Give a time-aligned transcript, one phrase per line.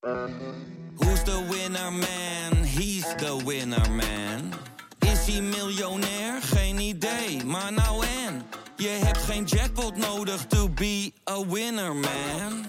[0.00, 2.64] Who's the winner man?
[2.64, 4.52] He's the winner man.
[4.98, 6.42] Is hij miljonair?
[6.42, 8.42] Geen idee, maar nou en.
[8.76, 12.66] Je hebt geen jackpot nodig to be a winner man.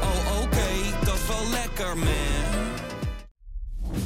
[0.00, 2.70] Oh oké, dat is wel lekker man.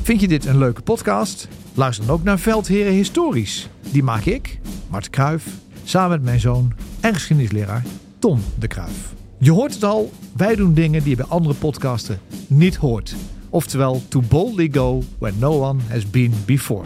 [0.03, 1.49] Vind je dit een leuke podcast?
[1.75, 3.69] Luister dan ook naar Veldheren Historisch.
[3.81, 4.59] Die maak ik,
[4.89, 5.47] Mart Kruif,
[5.85, 7.83] samen met mijn zoon en geschiedenisleraar
[8.19, 9.15] Tom de Kruif.
[9.39, 13.15] Je hoort het al, wij doen dingen die je bij andere podcasten niet hoort.
[13.49, 16.85] Oftewel, to boldly go where no one has been before.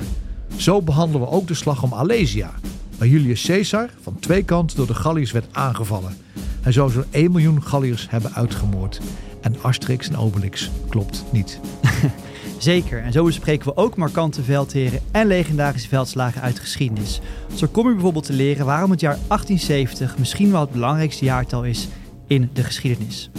[0.56, 2.54] Zo behandelen we ook de slag om Alesia,
[2.98, 6.16] waar Julius Caesar van twee kanten door de Galliërs werd aangevallen.
[6.60, 9.00] Hij zou zo'n 1 miljoen Galliërs hebben uitgemoord.
[9.40, 11.60] En Asterix en Obelix klopt niet.
[12.58, 17.20] Zeker, en zo bespreken we ook markante veldheren en legendarische veldslagen uit de geschiedenis.
[17.54, 21.64] Zo kom je bijvoorbeeld te leren waarom het jaar 1870 misschien wel het belangrijkste jaartal
[21.64, 21.88] is
[22.28, 23.30] in de geschiedenis.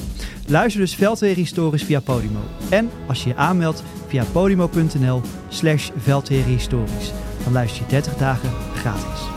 [0.48, 2.39] Luister dus Veldheren Historisch via Podimo.
[2.70, 7.11] En als je je aanmeldt via podimo.nl slash veldherenhistorisch.
[7.44, 9.30] Dan luister je 30 dagen gratis.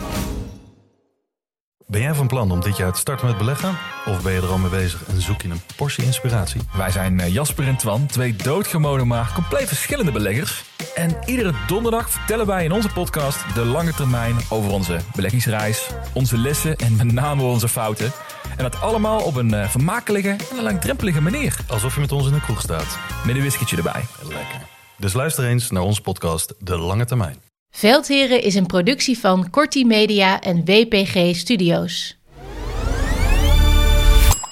[1.93, 3.77] Ben jij van plan om dit jaar te starten met beleggen?
[4.05, 6.61] Of ben je er al mee bezig en zoek je een portie inspiratie?
[6.77, 10.63] Wij zijn eh, Jasper en Twan, twee doodgewone maar compleet verschillende beleggers.
[10.95, 16.37] En iedere donderdag vertellen wij in onze podcast de lange termijn over onze beleggingsreis, onze
[16.37, 18.11] lessen en met name onze fouten.
[18.57, 21.55] En dat allemaal op een eh, vermakelijke en een langdrempelige manier.
[21.67, 22.97] Alsof je met ons in de kroeg staat.
[23.25, 24.05] Met een whiskietje erbij.
[24.21, 24.61] Lekker.
[24.97, 27.35] Dus luister eens naar onze podcast De Lange Termijn.
[27.69, 32.17] Veldheren is een productie van Corti Media en WPG Studios.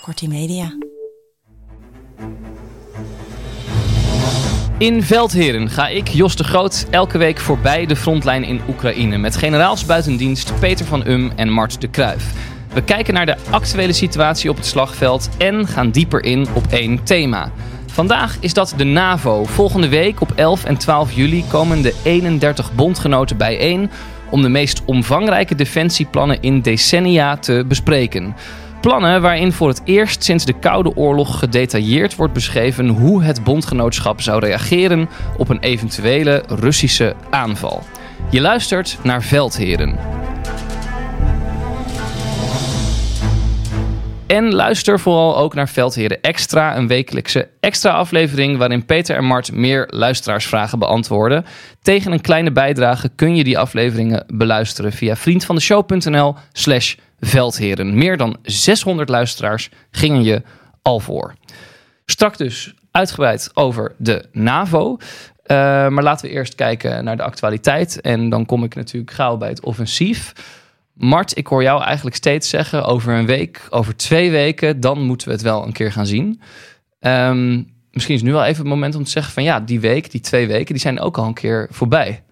[0.02, 0.78] Kortie Media.
[4.78, 9.36] In Veldheren ga ik, Jos de Groot, elke week voorbij de frontlijn in Oekraïne met
[9.36, 12.51] generaals buitendienst Peter van Um en Mart de Kruif.
[12.73, 17.03] We kijken naar de actuele situatie op het slagveld en gaan dieper in op één
[17.03, 17.52] thema.
[17.86, 19.44] Vandaag is dat de NAVO.
[19.44, 23.92] Volgende week op 11 en 12 juli komen de 31 bondgenoten bijeen
[24.30, 28.36] om de meest omvangrijke defensieplannen in decennia te bespreken.
[28.81, 34.21] Plannen waarin voor het eerst sinds de Koude Oorlog gedetailleerd wordt beschreven hoe het bondgenootschap
[34.21, 37.83] zou reageren op een eventuele Russische aanval.
[38.30, 39.95] Je luistert naar Veldheren.
[44.31, 49.52] En luister vooral ook naar Veldheren Extra, een wekelijkse extra aflevering waarin Peter en Mart
[49.52, 51.45] meer luisteraarsvragen beantwoorden.
[51.81, 57.97] Tegen een kleine bijdrage kun je die afleveringen beluisteren via vriendvandeshow.nl slash veldheren.
[57.97, 60.42] Meer dan 600 luisteraars gingen je
[60.81, 61.33] al voor.
[62.05, 64.98] Strak dus uitgebreid over de NAVO.
[64.98, 68.02] Uh, maar laten we eerst kijken naar de actualiteit.
[68.02, 70.33] En dan kom ik natuurlijk gauw bij het offensief.
[70.94, 75.28] Mart, ik hoor jou eigenlijk steeds zeggen over een week, over twee weken, dan moeten
[75.28, 76.42] we het wel een keer gaan zien.
[77.00, 80.12] Ehm, misschien is nu wel even het moment om te zeggen van ja, die week,
[80.12, 82.24] die twee weken, die zijn ook al een keer voorbij.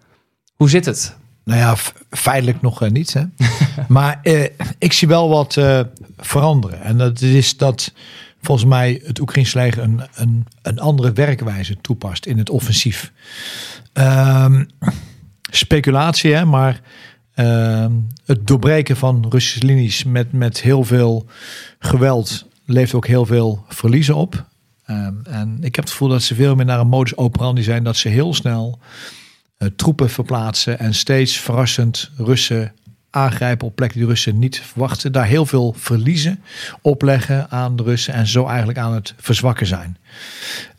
[0.56, 1.18] Hoe zit het?
[1.44, 1.76] Nou ja,
[2.10, 3.14] feitelijk nog eh, niet.
[3.14, 3.24] Hè?
[3.88, 4.44] maar eh,
[4.78, 5.80] ik zie wel wat eh,
[6.18, 6.82] veranderen.
[6.82, 7.94] En dat is dat
[8.42, 13.12] volgens mij het Oekraïnse leger een, een, een andere werkwijze toepast in het offensief.
[13.94, 14.66] Ehm,
[15.52, 16.82] speculatie, hè, maar
[17.46, 17.92] ehm,
[18.26, 21.26] het doorbreken van Russische linies met, met heel veel
[21.80, 24.46] geweld levert ook heel veel verliezen op.
[24.86, 27.84] Ehm, en ik heb het gevoel dat ze veel meer naar een modus operandi zijn.
[27.84, 28.80] Dat ze heel snel
[29.58, 32.74] eh, troepen verplaatsen en steeds verrassend Russen
[33.10, 35.12] aangrijpen op plekken die Russen niet verwachten.
[35.12, 36.44] Daar heel veel verliezen
[36.82, 39.98] opleggen aan de Russen en zo eigenlijk aan het verzwakken zijn.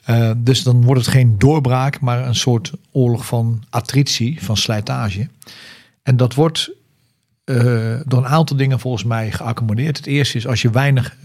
[0.06, 5.28] Uh, dus dan wordt het geen doorbraak, maar een soort oorlog van attritie, van slijtage.
[6.10, 6.70] En dat wordt
[7.44, 9.96] uh, door een aantal dingen volgens mij geaccommodeerd.
[9.96, 11.16] Het eerste is als je weinig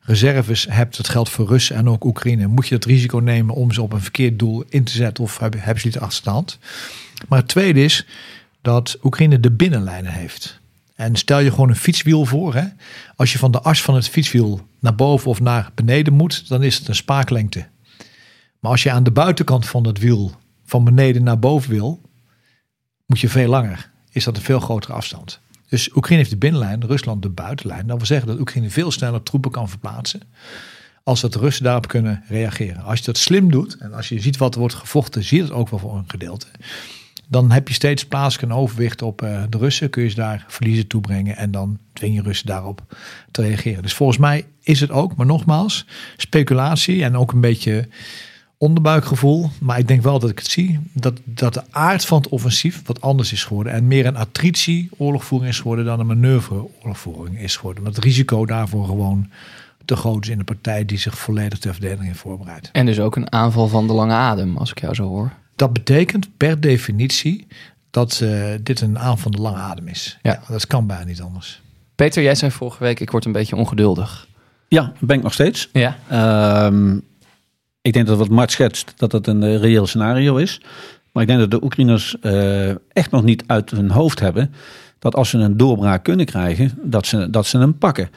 [0.00, 3.72] reserves hebt, dat geldt voor Russen en ook Oekraïne, moet je het risico nemen om
[3.72, 6.30] ze op een verkeerd doel in te zetten of hebben, hebben ze niet achter de
[6.30, 6.58] hand.
[7.28, 8.06] Maar het tweede is
[8.62, 10.60] dat Oekraïne de binnenlijnen heeft.
[10.94, 12.54] En stel je gewoon een fietswiel voor.
[12.54, 12.64] Hè?
[13.16, 16.62] Als je van de as van het fietswiel naar boven of naar beneden moet, dan
[16.62, 17.66] is het een spaaklengte.
[18.60, 20.32] Maar als je aan de buitenkant van dat wiel
[20.64, 22.00] van beneden naar boven wil,
[23.06, 23.96] moet je veel langer.
[24.10, 25.40] Is dat een veel grotere afstand.
[25.68, 27.86] Dus Oekraïne heeft de binnenlijn, Rusland de buitenlijn.
[27.86, 30.20] Dat wil zeggen dat Oekraïne veel sneller troepen kan verplaatsen.
[31.02, 32.82] Als dat de Russen daarop kunnen reageren.
[32.82, 35.48] Als je dat slim doet en als je ziet wat er wordt gevochten, zie je
[35.48, 36.46] dat ook wel voor een gedeelte.
[37.30, 39.90] Dan heb je steeds plaatselijk een overwicht op uh, de Russen.
[39.90, 42.82] Kun je ze daar verliezen toebrengen en dan dwing je Russen daarop
[43.30, 43.82] te reageren.
[43.82, 47.88] Dus volgens mij is het ook, maar nogmaals, speculatie en ook een beetje
[48.58, 49.50] onderbuikgevoel.
[49.60, 50.78] Maar ik denk wel dat ik het zie.
[50.92, 53.72] Dat, dat de aard van het offensief wat anders is geworden.
[53.72, 57.82] En meer een attritie oorlogvoering is geworden dan een manoeuvre oorlogvoering is geworden.
[57.82, 59.30] Omdat het risico daarvoor gewoon
[59.84, 62.70] te groot is in de partij die zich volledig ter verdediging voorbereidt.
[62.72, 65.32] En dus ook een aanval van de lange adem, als ik jou zo hoor.
[65.56, 67.46] Dat betekent per definitie
[67.90, 70.18] dat uh, dit een aanval van de lange adem is.
[70.22, 70.32] Ja.
[70.32, 70.52] Ja.
[70.52, 71.62] dat kan bijna niet anders.
[71.94, 74.28] Peter, jij zei vorige week, ik word een beetje ongeduldig.
[74.68, 75.68] Ja, ben ik nog steeds.
[75.72, 75.96] Ja.
[76.08, 76.98] Ehm,
[77.88, 80.60] ik denk dat wat Mart schetst, dat het een uh, reëel scenario is.
[81.12, 84.52] Maar ik denk dat de Oekraïners uh, echt nog niet uit hun hoofd hebben
[84.98, 88.10] dat als ze een doorbraak kunnen krijgen, dat ze, dat ze hem pakken.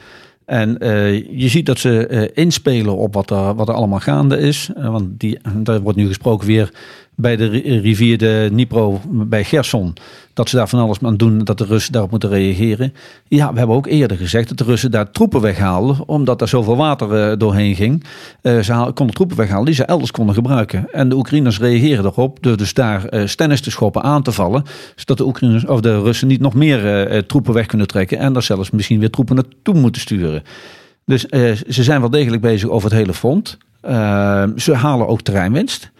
[0.44, 4.70] En uh, je ziet dat ze inspelen op wat er, wat er allemaal gaande is.
[4.74, 6.72] Want die, daar wordt nu gesproken weer
[7.14, 7.46] bij de
[7.80, 9.94] rivier de Dnipro, bij Gerson.
[10.34, 12.94] Dat ze daar van alles aan doen, dat de Russen daarop moeten reageren.
[13.28, 16.08] Ja, we hebben ook eerder gezegd dat de Russen daar troepen weghaalden.
[16.08, 18.04] Omdat er zoveel water doorheen ging.
[18.42, 20.92] ze haal, konden troepen weghalen die ze elders konden gebruiken.
[20.92, 24.62] En de Oekraïners reageren erop door dus daar stennis te schoppen aan te vallen.
[24.96, 28.18] Zodat de, Oekraïners, of de Russen niet nog meer troepen weg kunnen trekken.
[28.18, 30.42] En daar zelfs misschien weer troepen naartoe moeten sturen.
[31.06, 31.22] Dus
[31.68, 33.58] ze zijn wel degelijk bezig over het hele front.
[34.56, 35.90] Ze halen ook terreinwinst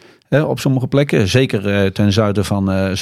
[0.40, 1.29] op sommige plekken.
[1.29, 2.94] Zeker uh, ten zuiden van uh,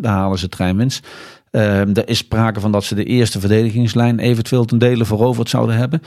[0.00, 1.08] daar halen ze terreinwinst.
[1.50, 6.02] er is sprake van dat ze de eerste verdedigingslijn eventueel ten dele veroverd zouden hebben.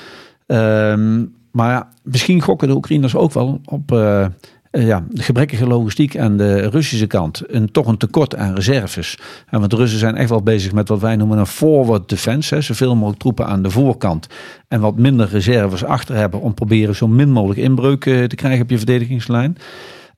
[0.48, 4.26] Ehm, maar ja, misschien gokken de Oekraïners ook wel op uh,
[4.72, 7.40] ja, de gebrekkige logistiek aan de Russische kant.
[7.40, 9.18] En toch een tekort aan reserves.
[9.50, 12.62] En want de Russen zijn echt wel bezig met wat wij noemen een forward defense.
[12.62, 14.28] Zoveel mogelijk troepen aan de voorkant.
[14.68, 18.70] En wat minder reserves achter hebben om proberen zo min mogelijk inbreuk te krijgen op
[18.70, 19.58] je verdedigingslijn.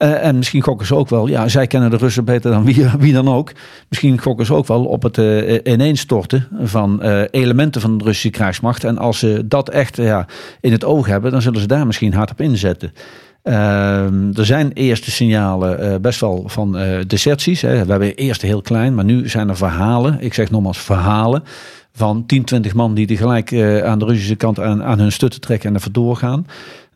[0.04, 2.66] Uh, en misschien gokken ze ook wel, ja, zij kennen de Russen beter dan
[3.00, 3.52] wie, dan ook.
[3.90, 8.30] Misschien gokken ze ook wel op het uh, ineenstorten van uh, elementen van de Russische
[8.30, 8.84] krijgsmacht.
[8.84, 10.26] En als ze dat echt ja,
[10.62, 12.94] in het oog hebben, dan zullen ze daar misschien hard op inzetten.
[13.44, 17.62] Uh, er zijn eerste signalen uh, best wel van uh, deserties.
[17.62, 17.86] Hè.
[17.86, 20.18] We hebben eerst heel klein, maar nu zijn er verhalen.
[20.20, 21.44] Ik zeg nogmaals verhalen.
[21.94, 23.54] Van 10, 20 man die tegelijk
[23.84, 26.46] aan de Russische kant aan, aan hun stutten trekken en er vandoor gaan.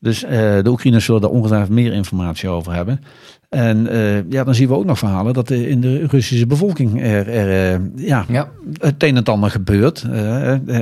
[0.03, 3.01] Dus uh, de Oekraïners zullen daar ongetwijfeld meer informatie over hebben.
[3.49, 7.29] En uh, ja, dan zien we ook nog verhalen dat in de Russische bevolking er,
[7.29, 10.05] er uh, ja, ja, het een en het ander gebeurt.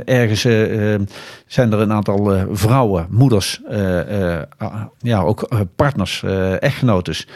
[0.06, 0.42] ergens
[1.46, 3.62] zijn er een aantal vrouwen, moeders,
[5.00, 6.24] ja, ook partners,
[6.60, 7.28] echtgenotes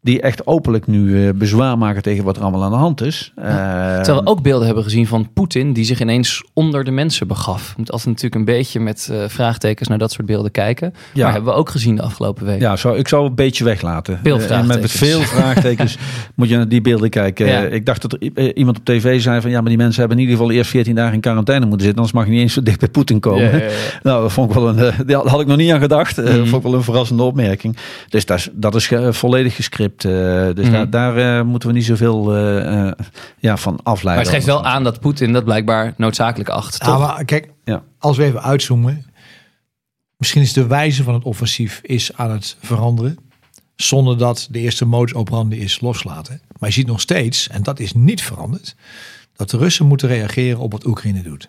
[0.00, 3.32] die echt openlijk nu uh, bezwaar maken tegen wat er allemaal aan de hand is.
[3.36, 3.96] Ja.
[4.02, 7.68] Terwijl we ook beelden hebben gezien van Poetin die zich ineens onder de mensen begaf.
[7.68, 10.94] Je moet altijd natuurlijk een beetje met uh, vraagtekens naar dat soort beelden kijken.
[11.14, 11.24] Ja.
[11.24, 12.60] Maar hebben we ook gezien de afgelopen week.
[12.60, 14.20] Ja, zo, ik zou een beetje weglaten.
[14.22, 15.98] en met, met veel vraagtekens
[16.36, 17.46] moet je naar die beelden kijken.
[17.46, 17.60] Ja.
[17.62, 20.22] Ik dacht dat er iemand op tv zei van ja, maar die mensen hebben in
[20.22, 22.02] ieder geval eerst 14 dagen in quarantaine moeten zitten.
[22.02, 23.36] Anders mag je niet eens zo dicht bij Poetin komen.
[24.02, 26.16] Nou, dat vond ik wel een, daar had ik nog niet aan gedacht.
[26.16, 26.46] Mm.
[26.46, 27.76] vond ik wel een verrassende opmerking.
[28.08, 29.87] Dus dat is, dat is volledig gescript.
[30.04, 30.72] Uh, dus mm.
[30.72, 32.90] daar, daar uh, moeten we niet zoveel uh,
[33.38, 34.24] ja, van afleiden.
[34.24, 36.84] Maar het geeft wel aan dat Poetin dat blijkbaar noodzakelijk acht.
[36.84, 37.82] Ja, maar kijk, ja.
[37.98, 39.06] als we even uitzoomen.
[40.16, 43.18] Misschien is de wijze van het offensief is aan het veranderen.
[43.76, 46.40] Zonder dat de eerste modus operandi is loslaten.
[46.58, 48.76] Maar je ziet nog steeds, en dat is niet veranderd.
[49.36, 51.48] Dat de Russen moeten reageren op wat Oekraïne doet.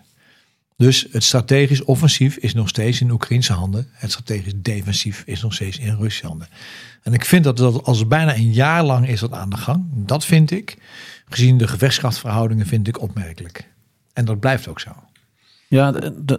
[0.80, 3.88] Dus het strategisch offensief is nog steeds in Oekraïnse handen.
[3.92, 6.48] Het strategisch defensief is nog steeds in Russische handen.
[7.02, 9.84] En ik vind dat dat als bijna een jaar lang is dat aan de gang.
[9.90, 10.76] Dat vind ik,
[11.28, 13.68] gezien de gevechtskrachtverhoudingen, vind ik opmerkelijk.
[14.12, 14.90] En dat blijft ook zo.
[15.68, 15.94] Ja,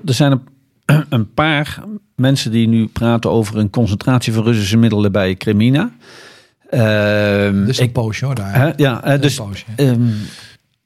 [0.06, 0.42] er zijn
[1.10, 1.84] een, paar
[2.16, 5.92] mensen die nu praten over een concentratie van Russische middelen bij Kremina.
[6.72, 8.68] Uh, dus een ik, poosje hoor daar.
[8.68, 10.16] Uh, ja, dus poosje, um,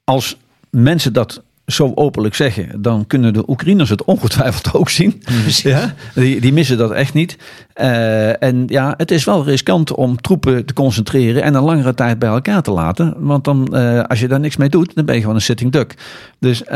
[0.04, 0.38] als
[0.70, 5.24] mensen dat zo openlijk zeggen, dan kunnen de Oekraïners het ongetwijfeld ook zien.
[5.48, 7.38] Ja, die, die missen dat echt niet.
[7.82, 12.20] Uh, en ja, het is wel riskant om troepen te concentreren en een langere tijd
[12.20, 13.14] bij elkaar te laten.
[13.18, 15.72] Want dan, uh, als je daar niks mee doet, dan ben je gewoon een sitting
[15.72, 15.96] duck.
[16.40, 16.68] Dus uh,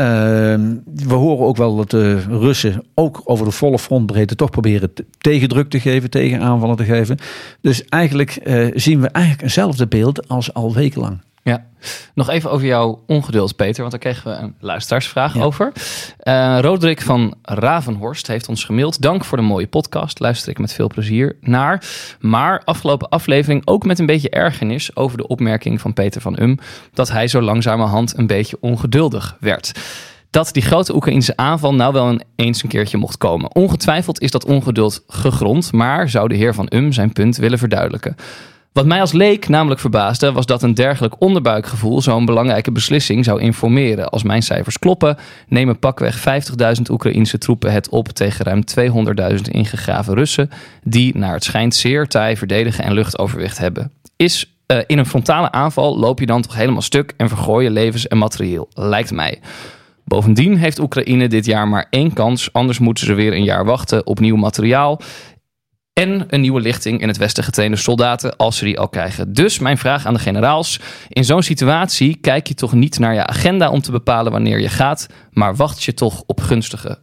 [0.94, 5.70] we horen ook wel dat de Russen ook over de volle frontbreedte toch proberen tegendruk
[5.70, 7.18] te geven, tegen aanvallen te geven.
[7.60, 8.38] Dus eigenlijk
[8.74, 11.18] zien we eigenlijk eenzelfde beeld als al wekenlang.
[11.42, 11.66] Ja,
[12.14, 15.42] nog even over jouw ongeduld, Peter, want daar kregen we een luisteraarsvraag ja.
[15.42, 15.72] over.
[16.22, 19.02] Uh, Roderick van Ravenhorst heeft ons gemaild.
[19.02, 20.18] Dank voor de mooie podcast.
[20.18, 21.84] Luister ik met veel plezier naar.
[22.20, 26.58] Maar afgelopen aflevering ook met een beetje ergernis over de opmerking van Peter van Um
[26.94, 29.72] dat hij zo langzamerhand een beetje ongeduldig werd
[30.30, 33.54] dat die grote Oekraïnse aanval nou wel een, eens een keertje mocht komen.
[33.54, 38.16] Ongetwijfeld is dat ongeduld gegrond, maar zou de heer Van Um zijn punt willen verduidelijken.
[38.72, 43.40] Wat mij als leek namelijk verbaasde, was dat een dergelijk onderbuikgevoel zo'n belangrijke beslissing zou
[43.40, 44.10] informeren.
[44.10, 45.16] Als mijn cijfers kloppen,
[45.48, 48.62] nemen pakweg 50.000 Oekraïnse troepen het op tegen ruim
[49.36, 50.50] 200.000 ingegraven Russen,
[50.82, 53.92] die naar het schijnt zeer taai verdedigen en luchtoverwicht hebben.
[54.16, 57.70] Is uh, in een frontale aanval loop je dan toch helemaal stuk en vergooi je
[57.70, 59.40] levens en materieel, lijkt mij.
[60.04, 64.06] Bovendien heeft Oekraïne dit jaar maar één kans, anders moeten ze weer een jaar wachten
[64.06, 65.00] op nieuw materiaal.
[65.92, 69.32] En een nieuwe lichting in het Westen getrainde soldaten als ze die al krijgen.
[69.32, 70.80] Dus mijn vraag aan de generaals.
[71.08, 74.68] In zo'n situatie kijk je toch niet naar je agenda om te bepalen wanneer je
[74.68, 75.06] gaat.
[75.30, 76.98] Maar wacht je toch op gunstige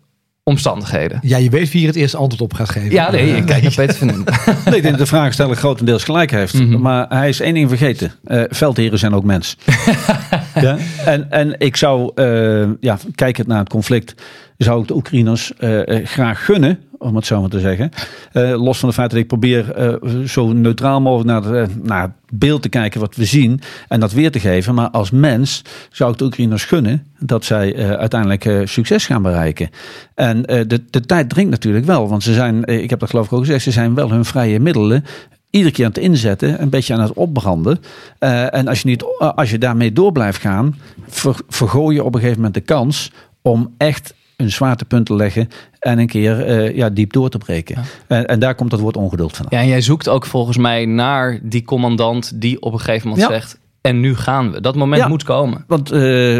[0.47, 1.19] omstandigheden.
[1.21, 2.91] Ja, je weet wie hier het eerste antwoord op gaat geven.
[2.91, 4.23] Ja, nee, ik kijk naar Peter van Den.
[4.65, 6.53] Nee, ik denk dat de vraagsteller grotendeels gelijk heeft.
[6.53, 6.81] Mhm.
[6.81, 8.11] Maar hij is één ding vergeten.
[8.23, 9.57] Eh, veldheren zijn ook mens.
[10.61, 10.77] ja?
[11.05, 14.15] en, en ik zou, eh ja, kijkend naar het conflict,
[14.57, 17.89] zou ik de Oekraïners eh, graag gunnen, om het zo maar te zeggen.
[18.31, 19.93] Eh, los van het feit dat ik probeer eh,
[20.25, 24.11] zo neutraal mogelijk naar, de, naar het beeld te kijken wat we zien en dat
[24.11, 24.75] weer te geven.
[24.75, 25.61] Maar als mens
[25.91, 29.69] zou ik de Oekraïners gunnen dat zij eh, uiteindelijk eh, succes gaan bereiken.
[30.17, 33.09] En eh, de, de tijd dringt natuurlijk wel, want ze zijn, eh, ik heb dat
[33.09, 35.05] geloof ik ook gezegd, ze zijn wel hun vrije middelen
[35.49, 37.79] iedere keer aan het inzetten, een beetje aan het opbranden.
[38.19, 40.75] Eh, en als je, niet, als je daarmee door blijft gaan,
[41.07, 43.11] ver, vergooi je op een gegeven moment de kans
[43.41, 45.47] om echt een zwaartepunt te leggen
[45.79, 47.83] en een keer eh, ja, diep door te breken.
[48.07, 49.59] En, en daar komt dat woord ongeduld vandaan.
[49.59, 53.27] Ja, en jij zoekt ook volgens mij naar die commandant die op een gegeven moment
[53.27, 53.33] Ja.
[53.33, 53.59] zegt...
[53.81, 54.61] en nu gaan we.
[54.61, 55.07] Dat moment Ja.
[55.07, 55.63] moet komen.
[55.67, 56.37] Want eh,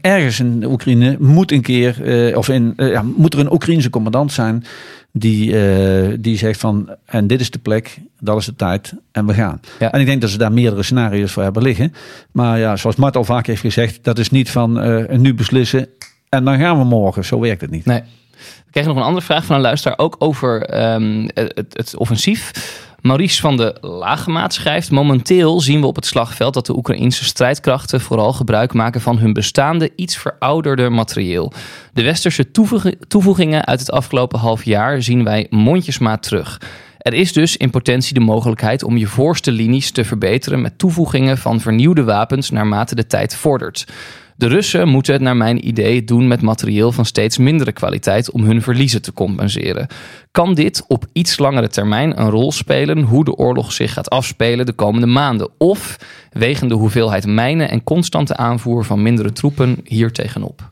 [0.00, 4.32] ergens in Oekraïne moet een keer, eh, of in, ja, moet er een Oekraïense commandant
[4.32, 4.64] zijn
[5.12, 5.54] die,
[6.20, 9.60] die zegt van, en dit is de plek, dat is de tijd en we gaan.
[9.78, 9.92] Ja.
[9.92, 11.92] En ik denk dat ze daar meerdere scenario's voor hebben liggen.
[12.32, 14.72] Maar ja, zoals Mart al vaak heeft gezegd, dat is niet van
[15.20, 15.88] nu beslissen
[16.28, 17.24] en dan gaan we morgen.
[17.24, 17.84] Zo werkt het niet.
[17.84, 18.02] Nee.
[18.38, 22.52] We kregen nog een andere vraag van een luisteraar, ook over ehm, het, het offensief.
[23.00, 28.00] Maurice van de Lagemaat schrijft: Momenteel zien we op het slagveld dat de Oekraïnse strijdkrachten
[28.00, 31.52] vooral gebruik maken van hun bestaande, iets verouderde materieel.
[31.92, 36.60] De westerse toevoeg- toevoegingen uit het afgelopen half jaar zien wij mondjesmaat terug.
[36.98, 41.38] Er is dus in potentie de mogelijkheid om je voorste linies te verbeteren met toevoegingen
[41.38, 43.86] van vernieuwde wapens naarmate de tijd vordert.
[44.38, 48.44] De Russen moeten het naar mijn idee doen met materieel van steeds mindere kwaliteit om
[48.44, 49.86] hun verliezen te compenseren.
[50.30, 54.66] Kan dit op iets langere termijn een rol spelen hoe de oorlog zich gaat afspelen
[54.66, 55.50] de komende maanden?
[55.56, 55.96] Of
[56.32, 60.70] wegen de hoeveelheid mijnen en constante aanvoer van mindere troepen hier tegenop?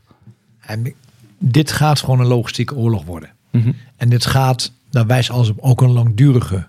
[0.59, 0.93] En
[1.37, 3.29] dit gaat gewoon een logistieke oorlog worden.
[3.51, 3.71] Mhm.
[3.95, 6.67] En dit gaat, daar wijst alles op, ook een langdurige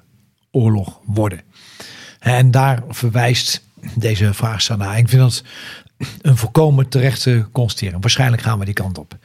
[0.51, 1.41] oorlog worden.
[2.19, 3.63] En daar verwijst
[3.95, 4.99] deze vraagsteller naar.
[4.99, 5.43] Ik vind dat
[6.23, 8.01] een volkomen terechte constatering.
[8.01, 9.17] Waarschijnlijk gaan we die kant op.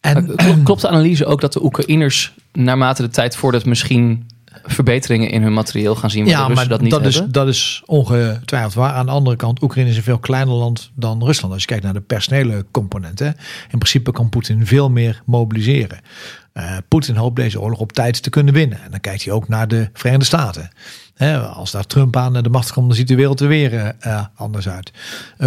[0.00, 4.26] En Kl- Klopt de analyse ook dat de Oekraïners naarmate de tijd vordert misschien
[4.64, 7.32] verbeteringen in hun materieel gaan zien ja, maar dat dat, niet is, hebben?
[7.32, 8.92] dat is ongetwijfeld waar.
[8.92, 11.52] Aan de andere kant, Oekraïne is een veel kleiner land dan Rusland.
[11.52, 13.26] Als je kijkt naar de personele componenten.
[13.70, 16.00] In principe kan Poetin veel meer mobiliseren.
[16.52, 18.82] Eh, Poetin hoopt deze oorlog op tijd te kunnen winnen.
[18.82, 20.70] En dan kijkt hij ook naar de Verenigde Staten.
[21.54, 24.24] Als daar Trump aan de macht komt, dan ziet de wereld er weer eh, eh,
[24.34, 24.92] anders uit.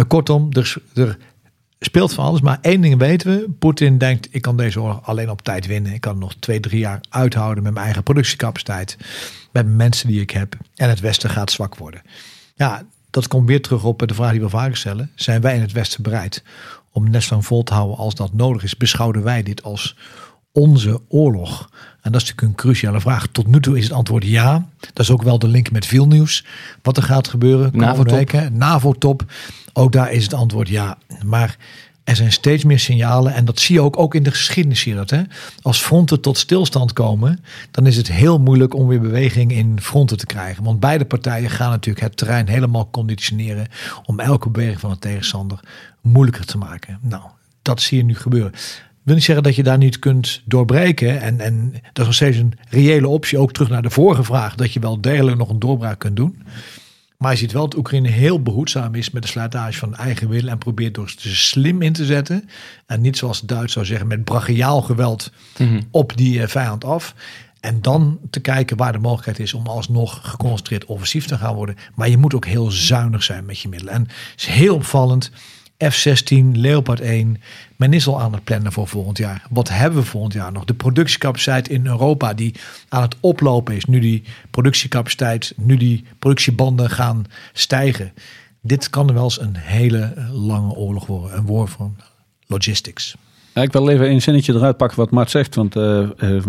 [0.06, 1.18] Kortom, er, er
[1.78, 2.40] speelt van alles.
[2.40, 3.50] Maar één ding weten we.
[3.58, 5.92] Poetin denkt, ik kan deze oorlog alleen op tijd winnen.
[5.92, 8.96] Ik kan nog twee, drie jaar uithouden met mijn eigen productiecapaciteit.
[9.52, 10.56] Met mensen die ik heb.
[10.74, 12.02] En het Westen gaat zwak worden.
[12.54, 15.10] Ja, dat komt weer terug op de vraag die we vaker stellen.
[15.14, 16.42] Zijn wij in het Westen bereid
[16.92, 18.76] om net zo vol te houden als dat nodig is?
[18.76, 19.96] Beschouwen wij dit als
[20.54, 21.68] onze oorlog?
[22.00, 23.26] En dat is natuurlijk een cruciale vraag.
[23.26, 24.68] Tot nu toe is het antwoord ja.
[24.80, 26.44] Dat is ook wel de link met veel nieuws.
[26.82, 28.50] Wat er gaat gebeuren NAVO-top.
[28.52, 29.24] NAVO-top.
[29.72, 30.98] Ook daar is het antwoord ja.
[31.24, 31.56] Maar
[32.04, 33.34] er zijn steeds meer signalen.
[33.34, 34.80] En dat zie je ook, ook in de geschiedenis.
[34.80, 35.22] Zie je dat, hè?
[35.62, 37.44] Als fronten tot stilstand komen.
[37.70, 40.64] Dan is het heel moeilijk om weer beweging in fronten te krijgen.
[40.64, 43.66] Want beide partijen gaan natuurlijk het terrein helemaal conditioneren.
[44.04, 45.60] Om elke beweging van de tegenstander
[46.00, 46.98] moeilijker te maken.
[47.02, 47.22] Nou,
[47.62, 48.52] dat zie je nu gebeuren.
[49.04, 51.20] Ik wil niet zeggen dat je daar niet kunt doorbreken.
[51.20, 53.38] En, en dat is nog steeds een reële optie.
[53.38, 54.54] Ook terug naar de vorige vraag.
[54.54, 56.42] Dat je wel degelijk nog een doorbraak kunt doen.
[57.18, 60.50] Maar je ziet wel dat Oekraïne heel behoedzaam is met de slijtage van eigen willen.
[60.50, 62.48] En probeert door ze slim in te zetten.
[62.86, 65.32] En niet zoals de Duits zou zeggen met brachiaal geweld
[65.90, 67.14] op die eh, vijand af.
[67.60, 71.76] En dan te kijken waar de mogelijkheid is om alsnog geconcentreerd offensief te gaan worden.
[71.94, 73.94] Maar je moet ook heel zuinig zijn met je middelen.
[73.94, 75.30] En het is heel opvallend.
[75.78, 77.40] F-16, Leopard 1.
[77.76, 79.46] Men is al aan het plannen voor volgend jaar.
[79.50, 80.64] Wat hebben we volgend jaar nog?
[80.64, 82.54] De productiecapaciteit in Europa die
[82.88, 83.84] aan het oplopen is.
[83.84, 88.12] Nu die productiecapaciteit, nu die productiebanden gaan stijgen.
[88.60, 91.36] Dit kan wel eens een hele lange oorlog worden.
[91.36, 91.96] Een war van
[92.46, 93.16] logistics.
[93.54, 95.54] Ik wil even een zinnetje eruit pakken wat Mart zegt.
[95.54, 96.02] Want eh,
[96.36, 96.44] eh,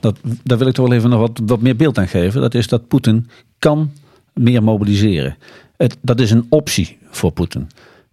[0.00, 2.40] dat, daar wil ik toch wel even nog wat, wat meer beeld aan geven.
[2.40, 3.92] Dat is dat Poetin kan
[4.32, 5.36] meer mobiliseren.
[5.76, 7.68] Het, dat is een optie voor Poetin.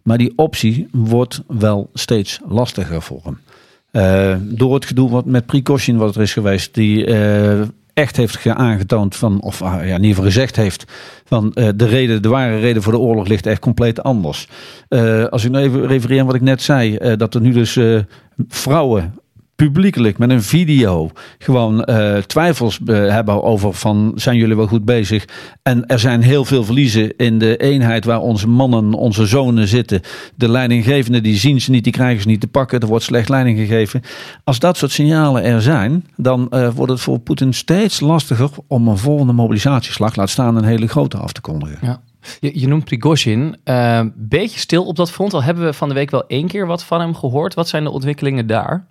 [0.05, 3.39] Maar die optie wordt wel steeds lastiger voor hem.
[3.91, 6.73] Eh, door het gedoe wat met Prigozhin wat er is geweest.
[6.73, 7.61] Die eh,
[7.93, 10.85] echt heeft ge- aangetoond van, of ah, ja, in ieder geval gezegd heeft
[11.25, 14.47] Van eh, de reden, de ware reden voor de oorlog ligt echt compleet anders.
[15.29, 17.79] Als ik nou even refereer aan wat ik net zei, dat er nu dus
[18.47, 19.13] vrouwen
[19.55, 24.85] publiekelijk met een video gewoon eh, twijfels eh, hebben over van zijn jullie wel goed
[24.85, 25.25] bezig
[25.63, 30.01] en er zijn heel veel verliezen in de eenheid waar onze mannen, onze zonen zitten.
[30.35, 33.29] De leidinggevenden die zien ze niet, die krijgen ze niet te pakken, er wordt slecht
[33.29, 34.01] leiding gegeven.
[34.43, 38.87] Als dat soort signalen er zijn, dan eh, wordt het voor Poetin steeds lastiger om
[38.87, 41.79] een volgende mobilisatieslag, laat staan een hele grote af te kondigen.
[41.81, 42.01] Ja.
[42.39, 43.57] Je, noemt Prigozhin.
[43.63, 45.33] Eh, beetje stil op dat front.
[45.33, 47.53] Al hebben we van de week wel één keer wat van hem gehoord.
[47.53, 48.85] Wat zijn de ontwikkelingen daar?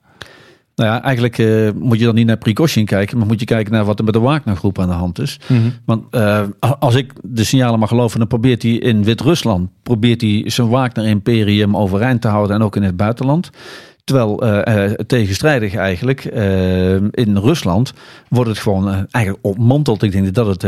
[0.76, 3.72] Nou ja, eigenlijk eh, moet je dan niet naar Prigozhin kijken, maar moet je kijken
[3.72, 5.40] naar wat er met de Wagner-groep aan de hand is.
[5.84, 6.42] Want eh,
[6.78, 11.76] als ik de signalen mag geloven, dan probeert hij in Wit-Rusland probeert hij zijn Wagner-imperium
[11.76, 13.50] overeind te houden en ook in het buitenland.
[14.04, 17.92] Terwijl eh, eh, tegenstrijdig eigenlijk eh, in Rusland
[18.28, 20.02] wordt het gewoon eigenlijk ontmanteld.
[20.02, 20.62] Ik denk dat het,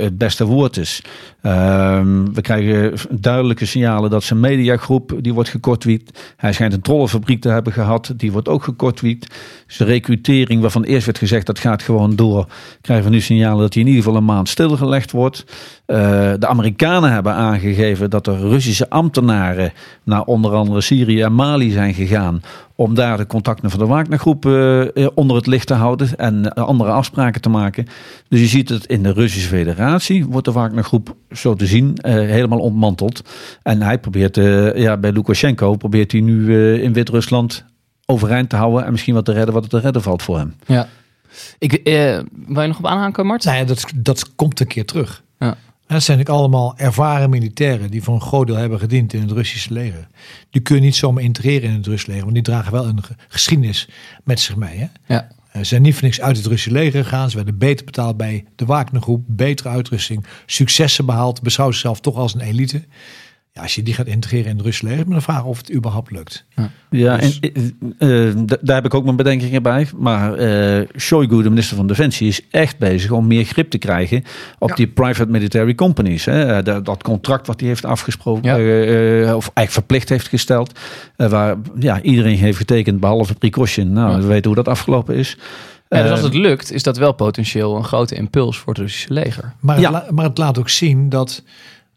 [0.00, 1.02] het beste woord is.
[1.42, 6.34] Ehm, we krijgen duidelijke signalen dat zijn mediagroep die wordt gekortwiekt.
[6.36, 9.34] Hij schijnt een trollenfabriek te hebben gehad, die wordt ook gekortwiekt.
[9.66, 12.46] Zijn recrutering, waarvan eerst werd gezegd dat gaat gewoon door,
[12.80, 15.44] krijgen we nu signalen dat hij in ieder geval een maand stilgelegd wordt.
[15.86, 21.94] De Amerikanen hebben aangegeven dat er Russische ambtenaren naar onder andere Syrië en Mali zijn
[21.94, 22.42] gegaan
[22.80, 26.52] om daar de contacten van de Wagnergroep eh, eh, onder het licht te houden en
[26.52, 27.86] eh, andere afspraken te maken.
[28.28, 32.12] Dus je ziet het in de Russische Federatie wordt de Wagnergroep zo te zien eh,
[32.12, 33.22] helemaal ontmanteld.
[33.62, 37.64] En hij probeert, eh, ja, bij Lukashenko probeert hij nu eh, in Wit-Rusland
[38.06, 40.54] overeind te houden en misschien wat te redden wat er te redden valt voor hem.
[40.66, 40.88] Ja.
[41.58, 43.44] Ik, eh, wil je nog op aanhaken, Mart?
[43.44, 45.22] Nou ja, dat, dat komt een keer terug.
[45.94, 49.30] Dat zijn ook allemaal ervaren militairen die voor een groot deel hebben gediend in het
[49.30, 50.08] Russische leger.
[50.50, 53.02] Die kun je niet zomaar integreren in het Russische leger, want die dragen wel een
[53.02, 53.88] ge- geschiedenis
[54.24, 54.78] met zich mee.
[54.78, 54.86] Hè?
[55.14, 55.28] Ja.
[55.52, 57.30] Ze zijn niet voor niks uit het Russische leger gegaan.
[57.30, 62.34] Ze werden beter betaald bij de Wagnergroep, betere uitrusting, successen behaald, beschouwt zichzelf toch als
[62.34, 62.82] een elite.
[63.52, 66.10] Ja, als je die gaat integreren in het Russische leger, je vragen of het überhaupt
[66.10, 66.44] lukt.
[66.90, 69.86] Ja, Dus- en eh, eh, daar heb ik ook mijn bedenkingen bij.
[69.96, 74.24] Maar eh Shoigu, de minister van Defensie, is echt bezig om meer grip te krijgen
[74.58, 74.74] op Ja.
[74.74, 76.24] die private military companies.
[76.24, 76.62] Hè.
[76.62, 78.54] Dat, dat contract wat hij heeft afgesproken, Ja.
[79.36, 80.78] of eigenlijk verplicht heeft gesteld,
[81.16, 83.92] waar ja, iedereen heeft getekend, behalve Precaution.
[83.92, 84.18] Nou, Ja.
[84.20, 85.36] we weten hoe dat afgelopen is.
[85.88, 89.12] Ja, dus als het lukt, is dat wel potentieel een grote impuls voor het Russische
[89.12, 89.52] leger.
[89.60, 89.90] Maar het, Ja.
[89.90, 91.42] la- maar het laat ook zien dat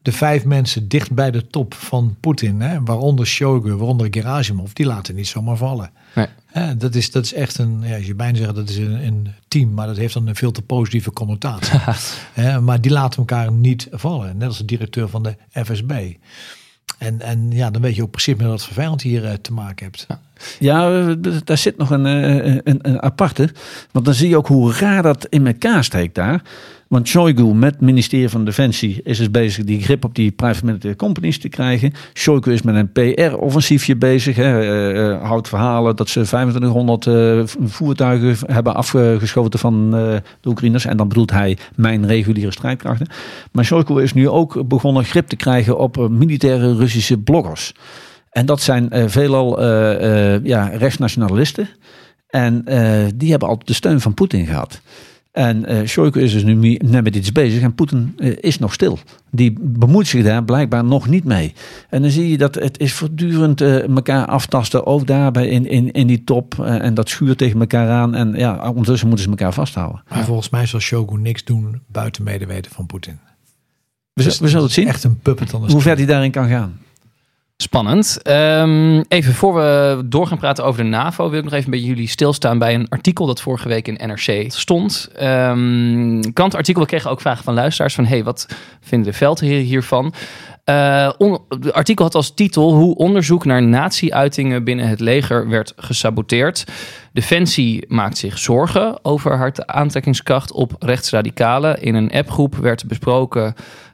[0.04, 4.86] de vijf mensen dicht bij de top van Poetin, hè, waaronder Shoigu, waaronder Gerasimov, die
[4.86, 5.92] laten niet zomaar vallen.
[6.16, 6.28] Nee.
[6.46, 9.28] Hè, dat, is, dat is echt een, ja, je bijna zeggen dat is een, een
[9.48, 11.80] team, maar dat heeft dan een veel te positieve connotatie.
[12.42, 16.14] Hè, maar die laten elkaar niet vallen, net als de directeur van de FSB.
[16.98, 19.34] En, en ja, dan weet je ook precies met wat voor vijand je hier eh,
[19.34, 20.08] te maken hebt.
[20.60, 23.50] Ja, eh, daar zit nog een, eh, een, een aparte.
[23.92, 26.42] Want dan zie je ook hoe raar dat in elkaar steekt daar.
[26.94, 30.66] Want Shoigu met het ministerie van Defensie is dus bezig die grip op die private
[30.66, 31.94] military companies te krijgen.
[32.14, 34.36] Shoigu is met een PR-offensiefje bezig.
[34.36, 34.62] Hè.
[34.62, 40.86] eh, eh, houdt verhalen dat ze 2500 eh, voertuigen hebben afgeschoten van de Oekraïners.
[40.86, 43.08] En dan bedoelt hij mijn reguliere strijdkrachten.
[43.52, 47.74] Maar Shoigu is nu ook begonnen grip te krijgen op militaire Russische bloggers.
[48.30, 49.62] En dat zijn veelal
[50.44, 51.70] ja, rechtsnationalisten.
[52.28, 52.64] En
[53.16, 54.82] die hebben altijd de steun van Poetin gehad.
[55.34, 58.74] En eh Shoigu is dus nu net met iets bezig en Poetin eh, is nog
[58.74, 59.00] stil.
[59.32, 61.54] Die bemoeit zich daar blijkbaar nog niet mee.
[61.90, 65.92] En dan zie je dat het is voortdurend eh, elkaar aftasten, ook daarbij in, in,
[65.92, 66.60] in die top.
[66.60, 68.16] eh, en dat schuurt tegen elkaar aan.
[68.16, 70.04] En ja, ondertussen moeten ze elkaar vasthouden.
[70.10, 73.20] Maar volgens mij zal Shogun niks doen buiten medeweten van Poetin.
[74.14, 74.88] We, we zullen het zien.
[74.88, 76.80] Echt een puppet Hoe ver hij daarin kan gaan.
[77.64, 78.22] Spannend.
[78.22, 81.80] Ehm, even voor we door gaan praten over de NAVO, wil ik nog even bij
[81.80, 85.10] jullie stilstaan bij een artikel dat vorige week in NRC stond.
[85.16, 88.48] Ehm krantartikel, we kregen ook vragen van luisteraars van, hey, wat
[88.82, 90.14] vinden de veldheren hiervan?
[90.64, 91.12] Eh,
[91.50, 96.64] het artikel had als titel hoe onderzoek naar nazi-uitingen binnen het leger werd gesaboteerd.
[97.14, 101.82] Defensie maakt zich zorgen over haar aantrekkingskracht op rechtsradicalen.
[101.82, 103.54] In een appgroep werd besproken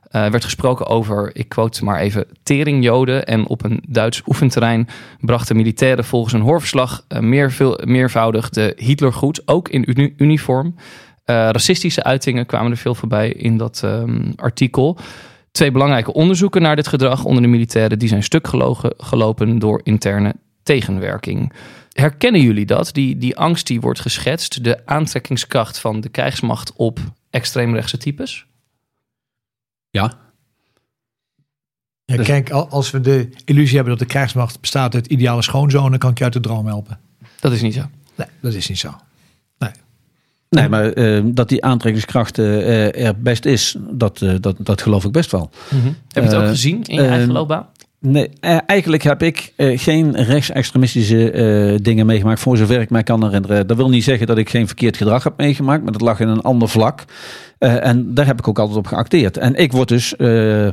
[0.09, 3.25] eh, werd gesproken over, ik quote maar even, teringjoden.
[3.25, 4.87] En op een Duits oefenterrein
[5.19, 10.75] brachten militairen volgens een hoorverslag eh, meerveel, meervoudig de Hitlergroet, ook in uni- uniform.
[11.25, 14.97] Eh, racistische uitingen kwamen er veel voorbij in dat ehm, artikel.
[15.51, 19.81] Twee belangrijke onderzoeken naar dit gedrag onder de militairen, die zijn stuk gelogen, gelopen door
[19.83, 21.53] interne tegenwerking.
[21.91, 22.89] Herkennen jullie dat?
[22.93, 28.45] Die, die angst die wordt geschetst, de aantrekkingskracht van de krijgsmacht op extreemrechtse types?
[29.91, 30.13] Ja.
[32.05, 35.41] Ja, Dus- Kijk, al- als we de illusie hebben dat de krijgsmacht bestaat uit ideale
[35.41, 36.99] schoonzonen, kan ik je uit de droom helpen.
[37.39, 37.81] Dat is niet zo.
[38.15, 38.93] Nee, dat is niet zo.
[39.57, 39.69] Nee.
[40.49, 45.03] Nee, maar eh, dat die aantrekkingskracht eh, er best is, dat, eh, dat, dat geloof
[45.05, 45.49] ik best wel.
[45.69, 47.67] Heb je het ook gezien in je eigen loopbaan?
[47.99, 53.03] Nee, eh, eigenlijk heb ik eh, geen rechtsextremistische eh, dingen meegemaakt, voor zover ik mij
[53.03, 53.67] kan herinneren.
[53.67, 56.27] Dat wil niet zeggen dat ik geen verkeerd gedrag heb meegemaakt, maar dat lag in
[56.27, 57.05] een ander vlak.
[57.59, 59.37] Eh, en daar heb ik ook altijd op geacteerd.
[59.37, 60.69] En ik word dus eh,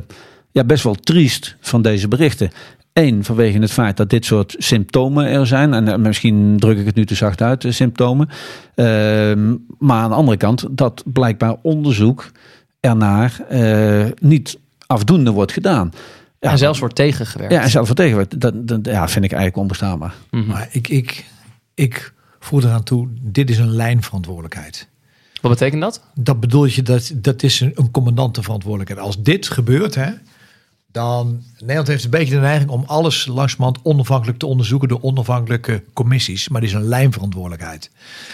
[0.51, 2.51] ja, best wel triest van deze berichten.
[2.93, 5.73] Eén, vanwege het feit dat dit soort symptomen er zijn.
[5.73, 8.29] En eh, misschien druk ik het nu te zacht uit, de symptomen.
[8.75, 12.31] Ehm, maar aan de andere kant, dat blijkbaar onderzoek
[12.79, 15.91] ernaar eh, niet afdoende wordt gedaan.
[16.39, 17.53] Ja, en zelfs wordt tegengewerkt.
[17.53, 18.41] ja, en zelf vertegenwoordigd.
[18.41, 20.13] Dat, dat ja, vind ik eigenlijk onbestaanbaar.
[20.31, 20.47] Mhm.
[20.47, 21.25] Maar ik, ik,
[21.73, 24.87] ik voer eraan toe, dit is een lijnverantwoordelijkheid.
[25.41, 26.01] Wat betekent dat?
[26.13, 29.01] Dat bedoel je, dat, dat is een, een commandantenverantwoordelijkheid.
[29.07, 30.11] Als dit gebeurt, hè,
[30.91, 31.43] dan...
[31.59, 36.49] Nederland heeft een beetje de neiging om alles langzamerhand onafhankelijk te onderzoeken door onafhankelijke commissies.
[36.49, 37.91] Maar dit is een lijnverantwoordelijkheid.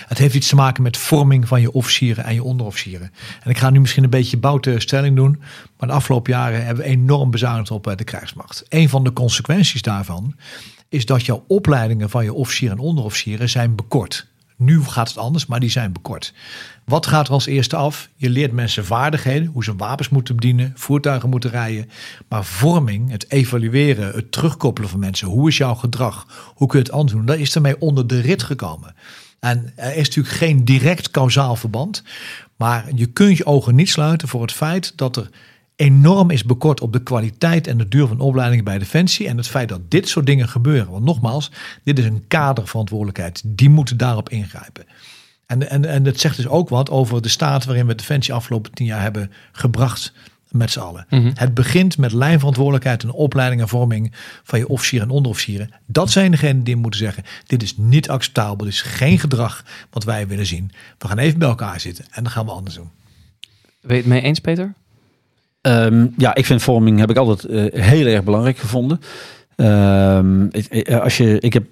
[0.08, 3.12] Het heeft iets te maken met vorming van je officieren en je onderofficieren.
[3.44, 5.42] En ik ga nu misschien een beetje boute stelling doen.
[5.78, 8.66] Maar de afgelopen jaren hebben we enorm bezuinigd op eh, de krijgsmacht.
[8.70, 10.36] Een van de consequenties daarvan
[10.90, 14.28] is dat jouw opleidingen van je officieren en onderofficieren zijn bekort.
[14.64, 16.34] Nu gaat het anders, maar die zijn bekort.
[16.86, 18.10] Wat gaat er als eerste af?
[18.16, 21.90] Je leert mensen vaardigheden, hoe ze wapens moeten bedienen, voertuigen moeten rijden.
[22.28, 25.28] Maar vorming, het evalueren, het terugkoppelen van mensen.
[25.28, 26.28] Hoe is jouw gedrag?
[26.56, 27.26] Hoe kun je het anders doen?
[27.26, 28.96] Dat is ermee onder de rit gekomen.
[29.40, 32.04] En er is natuurlijk geen direct kausaal verband.
[32.58, 35.30] Maar je kunt je ogen niet sluiten voor het feit dat er
[35.76, 39.28] enorm is bekort op de kwaliteit en de duur van opleidingen bij Defensie.
[39.28, 40.92] En het feit dat dit soort dingen gebeuren.
[40.92, 41.52] Want nogmaals,
[41.84, 43.42] dit is een kaderverantwoordelijkheid.
[43.46, 44.86] Die moeten daarop ingrijpen.
[45.46, 48.72] En, en, en het zegt dus ook wat over de staat waarin we Defensie afgelopen
[48.72, 50.14] tien jaar hebben gebracht
[50.50, 51.06] met z'n allen.
[51.34, 54.12] Het begint met lijnverantwoordelijkheid en opleiding en vorming
[54.44, 55.70] van je officieren en onderofficieren.
[55.86, 60.04] Dat zijn degenen die moeten zeggen, dit is niet acceptabel, dit is geen gedrag wat
[60.04, 60.72] wij willen zien.
[60.98, 62.90] We gaan even bij elkaar zitten en dan gaan we anders doen.
[63.88, 64.74] Je het mee eens, Peter?
[65.64, 69.00] Ehm, ja, ik vind vorming heb ik altijd eh, heel erg belangrijk gevonden.
[69.56, 71.64] Ehm, ik- als je, ik heb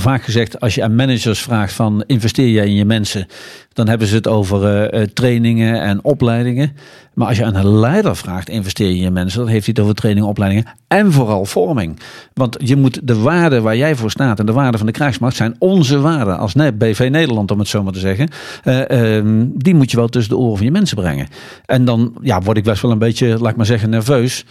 [0.00, 3.26] vaak gezegd, als je aan managers vraagt van investeer jij in je mensen,
[3.72, 6.76] dan hebben ze het over eh, eh, trainingen en opleidingen.
[7.14, 9.74] Maar als je aan een leider vraagt, investeer je in je mensen, dan heeft hij
[9.76, 12.00] het over trainingen, opleidingen en vooral vorming.
[12.34, 15.36] Want je moet de waarden waar jij voor staat en de waarden van de krijgsmacht
[15.36, 18.28] zijn onze waarden als BV Nederland, om het zo maar te zeggen.
[18.64, 21.28] Eh, ehm, die moet je wel tussen de oren van je mensen brengen.
[21.64, 24.44] En dan ja, word ik best wel een beetje, laat ik maar zeggen, nerveus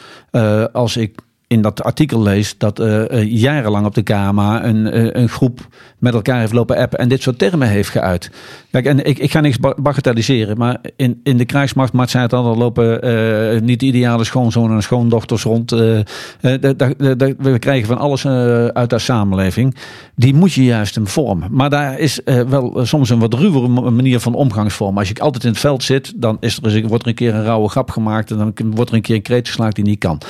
[0.71, 1.15] als ik
[1.47, 5.67] in dat artikel lees dat eh, eh, jarenlang op de KMA een, eh, een groep
[5.97, 8.31] met elkaar heeft lopen appen en dit soort termen heeft geuit.
[8.71, 12.23] Kijk, en ik, ik ga niks ba- bagatelliseren, maar in, in de krijgsmacht, Mart zei
[12.23, 15.71] het al, er lopen niet de ideale schoonzonen en schoondochters rond.
[15.71, 18.25] we krijgen van alles
[18.73, 19.75] uit de samenleving.
[20.15, 21.47] Die moet je juist in vormen.
[21.51, 24.97] Maar daar is wel soms een wat ruwere manier van omgangsvorm.
[24.97, 27.43] Als je altijd in het veld zit, dan is er, wordt er een keer een
[27.43, 30.21] rauwe grap gemaakt en dan wordt er een keer een kreet geslagen die niet kan.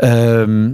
[0.00, 0.72] Ehm,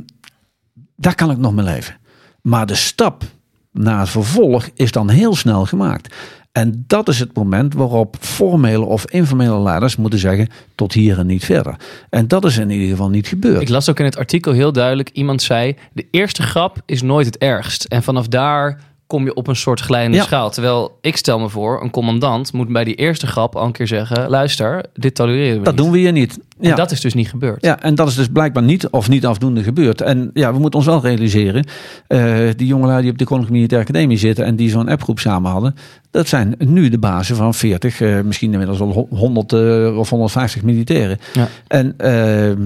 [0.96, 1.96] daar kan ik nog mee leven.
[2.42, 3.24] Maar de stap
[3.72, 6.14] naar het vervolg is dan heel snel gemaakt.
[6.52, 11.26] En dat is het moment waarop formele of informele leiders moeten zeggen: tot hier en
[11.26, 11.76] niet verder.
[12.10, 13.60] En dat is in ieder geval niet gebeurd.
[13.60, 15.10] Ik las ook in het artikel heel duidelijk.
[15.12, 17.84] Iemand zei, de eerste grap is nooit het ergst.
[17.84, 20.22] En vanaf daar kom je op een soort glijdende Ja.
[20.22, 20.50] schaal.
[20.50, 23.86] Terwijl ik stel me voor, een commandant moet bij die eerste grap al een keer
[23.86, 24.28] zeggen...
[24.28, 25.82] luister, dit tolereren we dat niet.
[25.82, 26.38] doen we hier niet.
[26.60, 27.64] En dat is dus niet gebeurd.
[27.64, 30.00] Ja, en dat is dus blijkbaar niet of niet afdoende gebeurd.
[30.00, 31.64] En ja, we moeten ons wel realiseren,
[32.06, 35.50] eh, die jongelui die op de Koninklijke Militaire Academie zitten en die zo'n appgroep samen
[35.50, 35.74] hadden,
[36.10, 40.62] dat zijn nu de bazen van 40, eh, misschien inmiddels wel 100 eh, of 150
[40.62, 41.18] militairen.
[41.32, 41.48] Ja.
[41.68, 42.62] En ehm,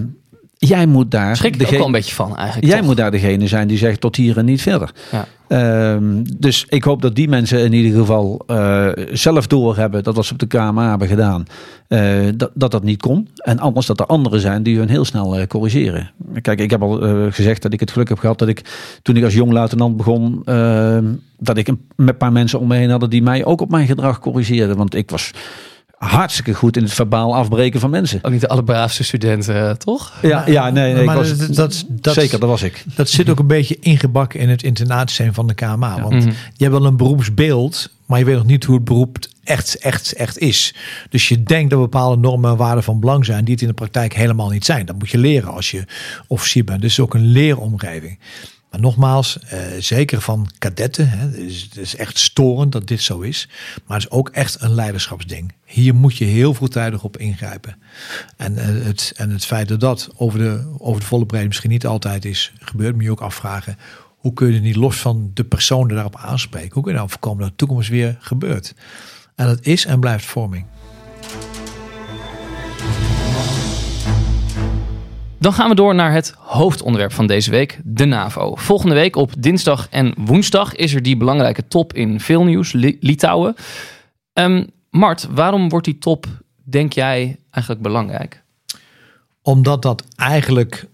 [0.68, 1.37] jij moet daar.
[1.37, 2.66] Schrik ik ook wel een beetje van eigenlijk.
[2.66, 2.87] Jij toch?
[2.87, 4.90] moet daar degene zijn die zegt tot hier en niet verder.
[5.11, 5.27] Ja.
[5.49, 10.25] Ehm, dus ik hoop dat die mensen in ieder geval eh, zelf doorhebben dat wat
[10.25, 11.44] ze op de KMA hebben gedaan,
[11.88, 12.01] eh,
[12.37, 13.29] dat, dat dat niet kon.
[13.37, 16.11] En anders dat er anderen zijn die hun heel snel eh, corrigeren.
[16.40, 16.99] Kijk, ik heb al
[17.31, 18.64] gezegd dat ik het geluk heb gehad dat ik
[19.03, 21.05] toen ik als jong luitenant begon, ehm,
[21.38, 23.70] dat ik een, met een paar mensen om me heen hadden die mij ook op
[23.70, 24.77] mijn gedrag corrigeerden.
[24.77, 25.31] Want ik was
[26.06, 28.18] hartstikke goed in het verbaal afbreken van mensen.
[28.22, 30.12] Ook niet de allerbraafste studenten, eh, toch?
[30.22, 32.84] Ja, ja nee, nee ik was, dat- dat- dat- zeker, dat was ik.
[32.94, 36.00] Dat zit ook een beetje ingebakken in het internaatsysteem van de KMA.
[36.00, 36.28] Want Mhm.
[36.28, 40.12] je hebt wel een beroepsbeeld, maar je weet nog niet hoe het beroep echt, echt,
[40.12, 40.74] echt is.
[41.10, 43.74] Dus je denkt dat bepaalde normen en waarden van belang zijn die het in de
[43.74, 44.86] praktijk helemaal niet zijn.
[44.86, 45.84] Dat moet je leren als je
[46.26, 46.80] officier bent.
[46.80, 48.18] Dus het is ook een leeromgeving.
[48.70, 53.20] Maar nogmaals, eh, zeker van kadetten, hè, het, is, is echt storend dat dit zo
[53.20, 53.48] is.
[53.87, 55.54] Maar het is ook echt een leiderschapsding.
[55.64, 57.76] Hier moet je heel vroegtijdig op ingrijpen.
[58.37, 61.70] En, eh, het, en het feit dat dat over de, over de volle breedte misschien
[61.70, 63.76] niet altijd is gebeurd, moet je ook afvragen.
[64.16, 66.72] Hoe kun je niet los van de persoon die daarop aanspreken?
[66.72, 68.74] Hoe kun je nou voorkomen dat de toekomst weer gebeurt?
[69.35, 70.66] En dat is en blijft vorming.
[75.40, 78.55] Dan gaan we door naar het hoofdonderwerp van deze week, de NAVO.
[78.55, 83.55] Volgende week op dinsdag en woensdag is er die belangrijke top in Vilnius, Li- Litouwen.
[84.33, 86.26] Ehm, Mart, waarom wordt die top,
[86.64, 88.42] denk jij, eigenlijk belangrijk?
[89.42, 90.87] Omdat dat eigenlijk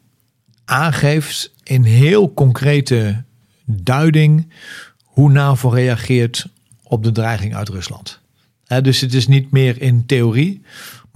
[0.64, 3.24] aangeeft in heel concrete
[3.64, 4.52] duiding
[5.04, 6.46] hoe NAVO reageert
[6.82, 8.20] op de dreiging uit Rusland.
[8.82, 10.62] Dus het is niet meer in theorie,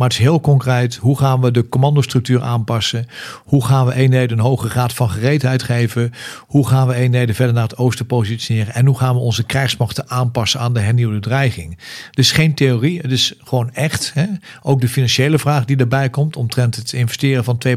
[0.01, 0.97] maar het is heel concreet.
[0.97, 3.07] Hoe gaan we de commandostructuur aanpassen?
[3.45, 6.13] Hoe gaan we eenheden een hoge graad van gereedheid geven?
[6.47, 8.75] Hoe gaan we eenheden verder naar het oosten positioneren?
[8.75, 11.79] En hoe gaan we onze krijgsmachten aanpassen aan de hernieuwde dreiging?
[12.11, 14.11] Dus geen theorie, het is gewoon echt.
[14.15, 14.27] Hè?
[14.63, 17.71] Ook de financiële vraag die erbij komt, omtrent het investeren van 2%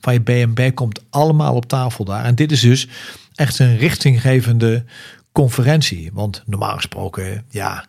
[0.00, 2.24] van je BNB, komt allemaal op tafel daar.
[2.24, 2.88] En dit is dus
[3.34, 4.84] echt een richtinggevende
[5.34, 6.10] conferentie.
[6.12, 7.84] Want normaal gesproken, ja,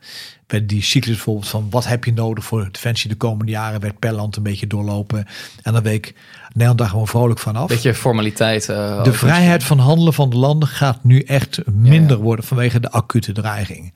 [0.47, 3.99] bij die cyclus bijvoorbeeld van wat heb je nodig voor defensie de komende jaren, werd
[3.99, 5.25] per land een beetje doorlopen.
[5.61, 6.13] En dan week
[6.47, 7.67] Nederland daar gewoon vrolijk van af.
[7.67, 8.69] Beetje formaliteit.
[8.69, 12.23] eh, De vrijheid van handelen van de landen gaat nu echt minder Ja.
[12.23, 13.93] worden vanwege de acute dreiging.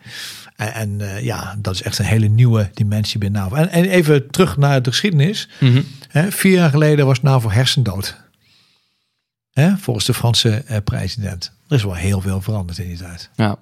[0.56, 3.56] En, en eh, ja, dat is echt een hele nieuwe dimensie binnen NAVO.
[3.56, 5.50] En, en even terug naar de geschiedenis.
[5.60, 5.82] Mhm.
[6.08, 8.28] Hè, vier jaar geleden was NAVO hersendood.
[9.54, 11.52] Hè, volgens de Franse eh, president.
[11.68, 13.30] Er is wel heel veel veranderd in die tijd.
[13.36, 13.58] Ja.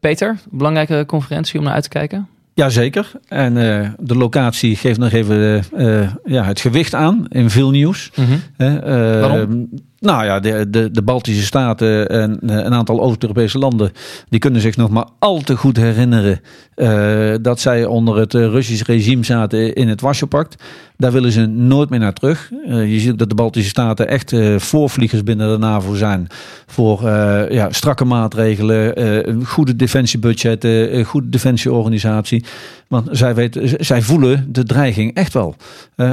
[0.00, 2.28] Peter, belangrijke conferentie om naar uit te kijken?
[2.58, 3.10] Jazeker.
[3.28, 8.10] En eh, de locatie geeft nog even eh, ja, het gewicht aan in veel nieuws.
[8.56, 9.68] Hè, eh, Waarom?
[10.00, 13.92] Nou ja, de, de, de Baltische Staten en eh, een aantal Oost-Europese landen...
[14.28, 16.40] die kunnen zich nog maar al te goed herinneren...
[16.74, 20.62] eh, dat zij onder het eh, Russisch regime zaten in het Warschau-pact.
[20.96, 22.50] Daar willen ze nooit meer naar terug.
[22.66, 26.26] Je ziet ook dat de Baltische Staten echt voorvliegers binnen de NAVO zijn...
[26.66, 27.02] voor
[27.50, 31.04] ja, strakke maatregelen, goede defensiebudgetten...
[31.04, 32.44] goede defensieorganisatie.
[32.88, 35.56] Want zij, weten, zij voelen de dreiging echt wel.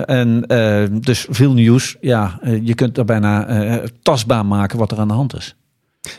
[0.05, 0.43] En
[1.01, 1.95] dus veel nieuws.
[2.01, 3.47] Ja, je kunt er bijna
[4.01, 5.55] tastbaar maken wat er aan de hand is.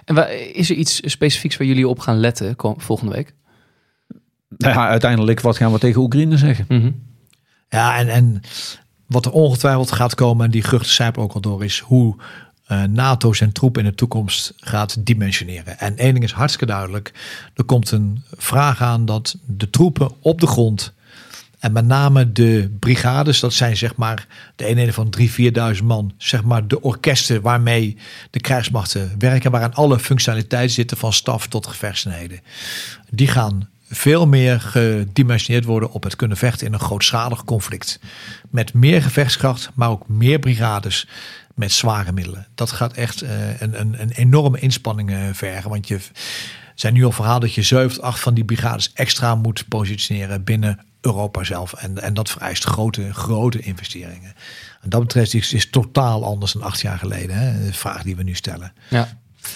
[0.04, 3.34] En wa- is er iets specifieks waar jullie op gaan letten kom- volgende week?
[4.56, 6.64] Nou ja, uiteindelijk, wat gaan we tegen Oekraïne zeggen?
[6.68, 6.90] Mhm.
[7.68, 8.40] Ja, en, en
[9.06, 12.16] wat er ongetwijfeld gaat komen, en die geruchten zijpen ook al door, is hoe
[12.66, 15.78] eh, NATO zijn troepen in de toekomst gaat dimensioneren.
[15.78, 17.12] En één ding is hartstikke duidelijk.
[17.54, 20.92] Er komt een vraag aan dat de troepen op de grond
[21.58, 25.26] en met name de brigades, dat zijn zeg maar de eenheden van 3.000,
[25.78, 26.12] 4.000 man.
[26.16, 27.96] Zeg maar de orkesten waarmee
[28.30, 29.50] de krijgsmachten werken.
[29.50, 32.40] Waaraan alle functionaliteit zitten van staf tot gevechtseenheden.
[33.10, 38.00] Die gaan veel meer gedimensioneerd worden op het kunnen vechten in een grootschalig conflict.
[38.50, 41.08] Met meer gevechtskracht, maar ook meer brigades
[41.54, 42.46] met zware middelen.
[42.54, 45.70] Dat gaat echt eh, een, een, een enorme inspanning eh, vergen.
[45.70, 45.98] Want je
[46.74, 50.80] zijn nu al verhaal dat je 7, 8 van die brigades extra moet positioneren binnen
[51.00, 51.72] Europa zelf.
[51.72, 54.34] En, en dat vereist grote, grote investeringen.
[54.82, 57.36] En dat betreft is, totaal anders dan acht jaar geleden.
[57.36, 57.66] Hè?
[57.66, 58.72] De vraag die we nu stellen.
[58.88, 59.08] Ja.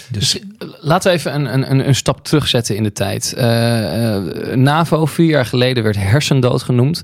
[0.09, 0.39] Dus
[0.79, 3.33] Laten we even een, een, een- stap terugzetten in de tijd.
[3.33, 7.01] Eh, eh, NAVO, vier jaar geleden, werd hersendood genoemd.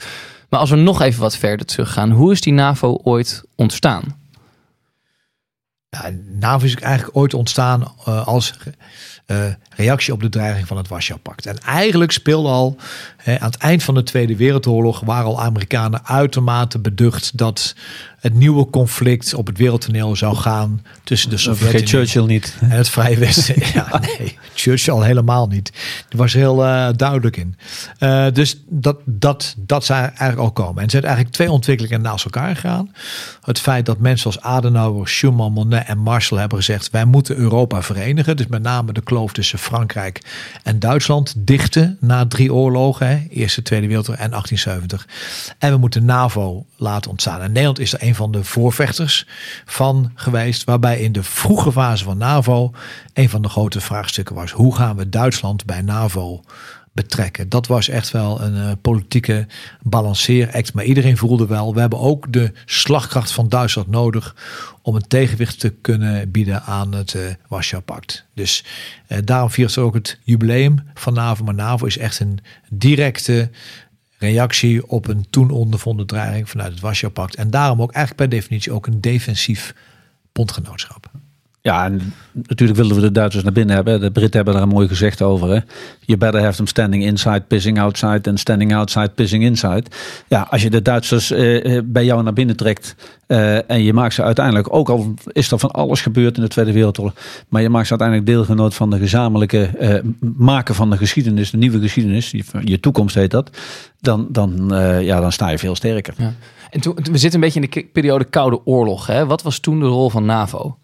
[0.49, 4.03] Maar als we nog even wat verder teruggaan, hoe is die NAVO ooit ontstaan?
[5.89, 8.53] Ja, NAVO is eigenlijk ooit ontstaan eh, als
[9.27, 11.45] eh, reactie op de dreiging van het Warschau-pact.
[11.45, 12.77] En eigenlijk speelde al
[13.25, 14.99] aan het eind van de Tweede Wereldoorlog...
[14.99, 17.75] waren al Amerikanen uitermate beducht dat
[18.19, 22.57] het nieuwe conflict op het wereldtoneel zou gaan tussen de Sovjet-Unie Churchill niet.
[22.59, 23.55] en het Vrije Westen.
[23.73, 25.71] Ja, nee, Churchill al helemaal niet.
[26.09, 27.55] Die was heel eh, duidelijk in.
[27.97, 30.77] Eh, dus dat, dat, dat zou eigenlijk al komen.
[30.77, 32.91] En er zijn eigenlijk twee ontwikkelingen naast elkaar gegaan.
[33.41, 36.89] Het feit dat mensen als Adenauer, Schuman, Monet en Marshall hebben gezegd...
[36.89, 38.37] wij moeten Europa verenigen.
[38.37, 40.21] Dus met name de kloof tussen Frankrijk
[40.63, 41.97] en Duitsland dichten...
[41.99, 45.07] na drie oorlogen, hè, Eerste, Tweede Wereldoorlog en 1870.
[45.57, 47.41] En we moeten NAVO laten ontstaan.
[47.41, 49.27] En Nederland is er een van de voorvechters
[49.65, 50.63] van geweest...
[50.63, 52.71] waarbij in de vroege fase van NAVO...
[53.13, 54.51] een van de grote vraagstukken was...
[54.51, 56.43] hoe gaan we Duitsland bij NAVO
[56.97, 57.49] betrekken.
[57.49, 59.47] Dat was echt wel een eh, politieke
[59.81, 60.73] balanceeract.
[60.73, 64.35] Maar iedereen voelde wel, we hebben ook de slagkracht van Duitsland nodig
[64.81, 68.25] om een tegenwicht te kunnen bieden aan het eh Warschau-pact.
[68.33, 68.63] Dus
[69.07, 71.43] eh, daarom viert ze ook het jubileum van NAVO.
[71.43, 72.39] Maar NAVO is echt een
[72.69, 73.49] directe
[74.17, 77.35] reactie op een toen ondervonden dreiging vanuit het Warschau-pact.
[77.35, 79.75] En daarom ook eigenlijk per definitie ook een defensief
[80.31, 81.11] bondgenootschap.
[81.67, 83.99] Ja, en natuurlijk wilden we de Duitsers naar binnen hebben.
[83.99, 85.49] De Britten hebben daar een mooi gezegd over.
[85.49, 85.59] Hè?
[85.99, 88.21] You better have them standing inside, pissing outside...
[88.21, 89.83] en standing outside, pissing inside.
[90.27, 92.95] Ja, als je de Duitsers eh, eh, bij jou naar binnen trekt...
[93.27, 94.73] eh, en je maakt ze uiteindelijk...
[94.73, 97.13] ook al is er van alles gebeurd in de Tweede Wereldoorlog...
[97.49, 99.63] maar je maakt ze uiteindelijk deelgenoot van de gezamenlijke...
[99.65, 99.99] eh,
[100.37, 102.31] maken van de geschiedenis, de nieuwe geschiedenis...
[102.31, 103.57] je, je toekomst heet dat...
[103.99, 106.13] dan, dan, eh, ja, dan sta je veel sterker.
[106.17, 106.33] Ja.
[106.69, 109.07] En toen, we zitten een beetje in de periode Koude Oorlog.
[109.07, 109.25] Hè?
[109.25, 110.77] Wat was toen de rol van NAVO?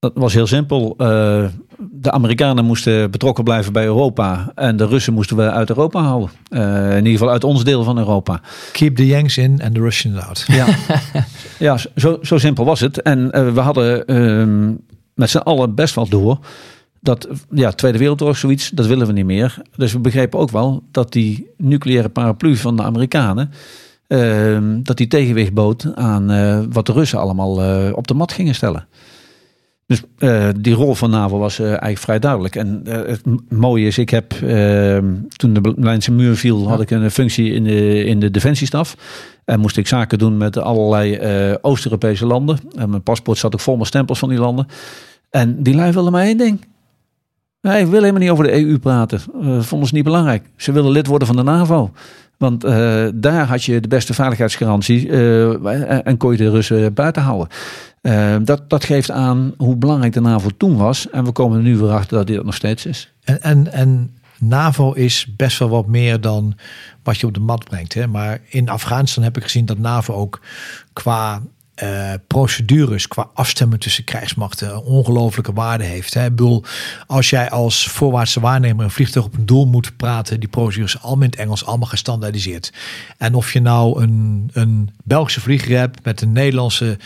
[0.00, 0.94] Dat was heel simpel.
[0.96, 1.44] Eh,
[1.78, 4.52] de Amerikanen moesten betrokken blijven bij Europa.
[4.54, 6.30] En de Russen moesten we uit Europa houden.
[6.48, 8.40] Eh, in ieder geval uit ons deel van Europa.
[8.72, 10.44] Keep the Yanks in and the Russians out.
[10.46, 10.66] Ja,
[11.68, 13.02] ja zo, zo simpel was het.
[13.02, 14.68] En eh, we hadden ehm,
[15.14, 16.38] met z'n allen best wel door.
[17.00, 19.62] Dat ja, Tweede Wereldoorlog zoiets, dat willen we niet meer.
[19.76, 23.50] Dus we begrepen ook wel dat die nucleaire paraplu van de Amerikanen.
[24.06, 26.26] ehm, dat die tegenwicht bood aan
[26.72, 28.86] wat de Russen allemaal op de mat gingen stellen.
[29.88, 32.56] Dus eh, die rol van NAVO was eh, eigenlijk vrij duidelijk.
[32.56, 36.90] En eh, het mooie is, ik heb ehm, toen de Berlijnse muur viel, had ik
[36.90, 38.96] een functie in de, in de defensiestaf.
[39.44, 41.18] En moest ik zaken doen met allerlei
[41.60, 42.58] Oost-Europese landen.
[42.76, 44.66] En mijn paspoort zat ook vol met stempels van die landen.
[45.30, 46.66] En die lui wilden maar één ding.
[47.60, 49.20] Nee, ik wil helemaal niet over de EU praten.
[49.42, 50.44] Uh, vonden ze niet belangrijk.
[50.56, 51.90] Ze willen lid worden van de NAVO.
[52.38, 57.22] Want eh, daar had je de beste veiligheidsgarantie eh, en, kon je de Russen buiten
[57.22, 57.48] houden.
[58.00, 61.10] Eh, dat, dat geeft aan hoe belangrijk de NAVO toen was.
[61.10, 63.12] En we komen er nu weer achter dat die dat nog steeds is.
[63.24, 66.54] En, en, en NAVO is best wel wat meer dan
[67.02, 67.94] wat je op de mat brengt.
[67.94, 68.06] Hè?
[68.06, 70.40] Maar in Afghanistan heb ik gezien dat NAVO ook
[70.92, 71.42] qua
[71.78, 76.14] eh, procedures, qua afstemmen tussen krijgsmachten, een ongelofelijke waarde heeft.
[76.14, 76.24] Hè?
[76.24, 76.64] Ik bedoel,
[77.06, 81.24] als jij als voorwaartse waarnemer een vliegtuig op een doel moet praten, die procedures allemaal
[81.24, 82.72] in het Engels, allemaal gestandaardiseerd.
[83.18, 86.98] En of je nou een, een Belgische vlieger hebt met een Nederlandse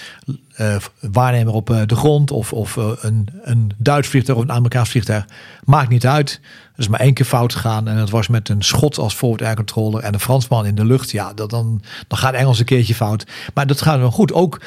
[0.62, 0.76] eh,
[1.12, 4.88] waarnemer op eh, de grond of, of eh, een, een Duits vliegtuig of een Amerikaans
[4.90, 5.26] vliegtuig,
[5.64, 6.40] maakt niet uit.
[6.74, 9.42] Er is maar één keer fout gegaan en dat was met een Schot als forward
[9.42, 11.10] air controller en een Fransman in de lucht.
[11.10, 13.26] Ja, dat dan, dan gaat Engels een keertje fout.
[13.54, 14.32] Maar dat gaat wel goed.
[14.32, 14.60] Ook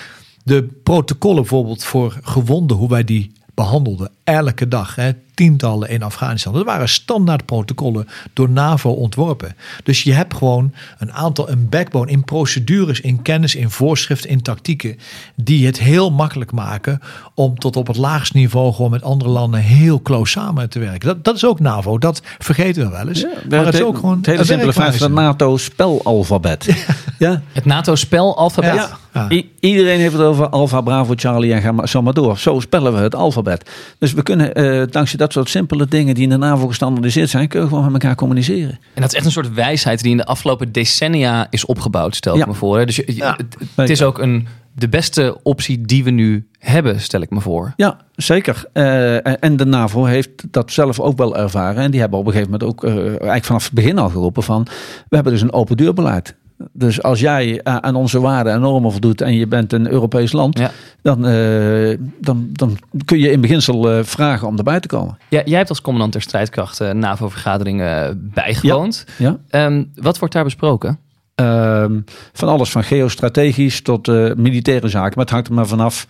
[0.43, 4.95] de protocollen bijvoorbeeld voor gewonden, hoe wij die behandelden elke dag.
[4.95, 6.53] Hè, tientallen in Afghanistan.
[6.53, 9.55] Dat waren standaard protocollen door NAVO ontworpen.
[9.83, 14.41] Dus je hebt gewoon een aantal, een backbone in procedures, in kennis, in voorschriften, in
[14.41, 14.97] tactieken.
[15.35, 16.99] Die het heel makkelijk maken
[17.33, 21.07] om tot op het laagste niveau gewoon met andere landen heel close samen te werken.
[21.07, 21.97] Dat, dat is ook NAVO.
[21.97, 23.25] Dat vergeten we wel eens.
[23.49, 25.19] maar het is ook gewoon het hele simpele feit van het.
[25.21, 26.85] NATO-spelalfabet.
[27.17, 27.41] Ja.
[27.51, 28.73] Het NATO-spelalfabet?
[28.73, 28.97] Ja.
[29.15, 29.29] Ja.
[29.59, 32.37] Iedereen heeft het over Alpha, Bravo, Charlie en ga maar, zo maar door.
[32.37, 33.69] Zo spellen we het alfabet.
[33.99, 37.47] Dus we kunnen eh, dankzij dat soort simpele dingen die in de NAVO gestandardiseerd zijn,
[37.47, 38.79] kunnen we gewoon met elkaar communiceren.
[38.93, 42.33] En dat is echt een soort wijsheid die in de afgelopen decennia is opgebouwd, stel
[42.33, 42.45] ik Ja.
[42.45, 42.77] me voor.
[42.77, 42.85] hè.
[42.85, 43.37] Dus je, je- Ja.
[43.37, 47.41] het, het is ook een, de beste optie die we nu hebben, stel ik me
[47.41, 47.73] voor.
[47.75, 48.63] Ja, zeker.
[48.73, 51.83] Eh, en- en de NAVO heeft dat zelf ook wel ervaren.
[51.83, 54.43] En die hebben op een gegeven moment ook eh, eigenlijk vanaf het begin al geroepen
[54.43, 54.63] van...
[55.09, 56.35] we hebben dus een open deurbeleid.
[56.71, 60.31] Dus als jij eh, aan onze waarden en normen voldoet en je bent een Europees
[60.31, 60.59] land...
[60.59, 60.71] Ja.
[61.01, 65.17] Dan, eh, dan, dan kun je in beginsel eh, vragen om erbij te komen.
[65.29, 69.05] Ja, jij hebt als commandant der strijdkrachten NAVO-vergaderingen bijgewoond.
[69.17, 69.37] Ja.
[69.49, 70.99] Ehm, wat wordt daar besproken?
[71.35, 71.99] Ehm,
[72.33, 75.13] van alles van geostrategisch tot militaire zaken.
[75.15, 76.07] Maar het hangt er maar vanaf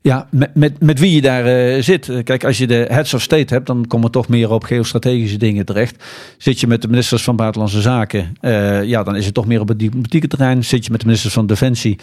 [0.00, 2.10] ja, met, met, met wie je daar eh, zit.
[2.24, 5.36] Kijk, als je de heads of state hebt, dan kom je toch meer op geostrategische
[5.36, 6.04] dingen terecht.
[6.38, 9.60] Zit je met de ministers van Buitenlandse Zaken, eh, ja, dan is het toch meer
[9.60, 10.64] op het diplomatieke terrein.
[10.64, 11.98] Zit je met de ministers van Defensie,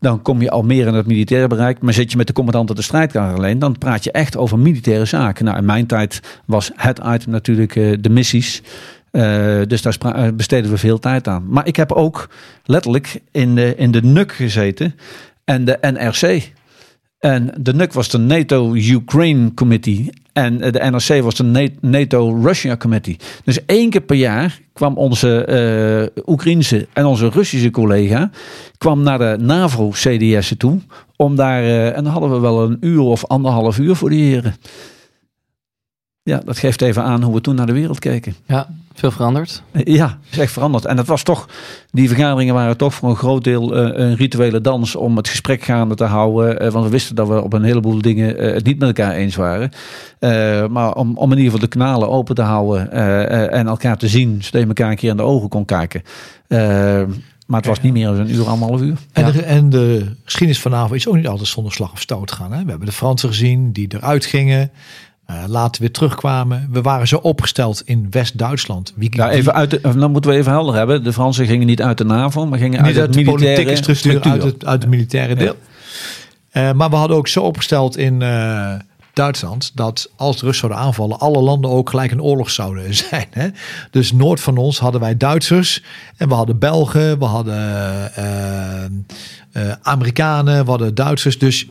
[0.00, 1.80] dan kom je al meer in het militaire bereik.
[1.80, 5.04] Maar zit je met de commandanten de strijdkracht alleen, dan praat je echt over militaire
[5.04, 5.44] zaken.
[5.44, 8.62] Nou, in mijn tijd was het item natuurlijk eh, de missies.
[9.66, 11.44] Dus daar besteden we veel tijd aan.
[11.48, 12.30] Maar ik heb ook
[12.64, 14.94] letterlijk in de, in de NUC gezeten
[15.44, 16.52] en de NRC.
[17.20, 20.10] En de NUC was de NATO-Ukraine Committee.
[20.32, 23.16] En eh, de NRC was de Na- NATO-Russia Committee.
[23.44, 28.30] Dus één keer per jaar kwam onze eh Oekraïnse en onze Russische collega...
[28.78, 30.78] kwam naar de NAVO-CDS'en toe.
[31.16, 34.24] Om daar, eh, en dan hadden we wel een uur of anderhalf uur voor die
[34.24, 34.54] heren.
[36.22, 38.34] Ja, dat geeft even aan hoe we toen naar de wereld keken.
[38.46, 39.62] Ja, veel veranderd.
[39.84, 40.84] Ja, is echt veranderd.
[40.84, 41.48] En dat was toch,
[41.90, 45.62] die vergaderingen waren toch voor een groot deel eh, een rituele dans om het gesprek
[45.62, 46.60] gaande te houden.
[46.60, 49.14] Eh, want we wisten dat we op een heleboel dingen eh, het niet met elkaar
[49.14, 49.70] eens waren.
[50.18, 53.66] Eh, maar om, om in ieder geval de kanalen open te houden eh, eh, en
[53.66, 56.02] elkaar te zien, zodat je elkaar een keer in de ogen kon kijken.
[57.46, 58.96] Maar het was niet meer dan een uur, anderhalf uur.
[59.12, 62.32] En, de, en de geschiedenis van NAVO is ook niet altijd zonder slag of stoot
[62.32, 62.52] gaan.
[62.52, 62.62] Hè?
[62.62, 64.70] We hebben de Fransen gezien die eruit gingen.
[65.30, 66.68] Eh, later weer terugkwamen.
[66.70, 68.92] We waren zo opgesteld in West-Duitsland.
[68.96, 71.04] Wie, Ja, even uit de, dan moeten we even helder hebben.
[71.04, 73.94] De Fransen gingen niet uit de NAVO, maar gingen uit, uit het de militaire politieke
[73.94, 75.56] structuur, uit het, uit het militaire deel.
[76.50, 78.74] Eh, maar we hadden ook zo opgesteld in, eh,
[79.12, 83.26] Duitsland, dat als de Russen zouden aanvallen, alle landen ook gelijk in oorlog zouden zijn.
[83.30, 83.48] Hè?
[83.90, 85.82] Dus noord van ons hadden wij Duitsers
[86.16, 88.12] en we hadden Belgen, we hadden
[89.82, 91.38] Amerikanen, we hadden Duitsers.
[91.38, 91.66] Dus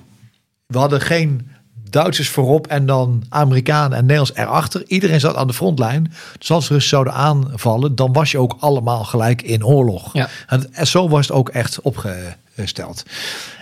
[0.68, 1.48] we hadden geen
[1.90, 4.84] Duitsers voorop en dan Amerikanen en Nederlands erachter.
[4.88, 6.14] Iedereen zat aan de frontlijn.
[6.38, 10.14] Dus als Russen zouden aanvallen, dan was je ook allemaal gelijk in oorlog.
[10.14, 10.30] Ja.
[10.48, 13.04] En, en zo was het ook echt opgesteld.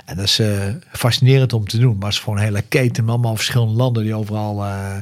[0.08, 0.50] En dat is eh,
[0.92, 1.96] fascinerend om te doen.
[1.98, 4.96] Maar het is gewoon een hele keten met allemaal verschillende landen die overal eh,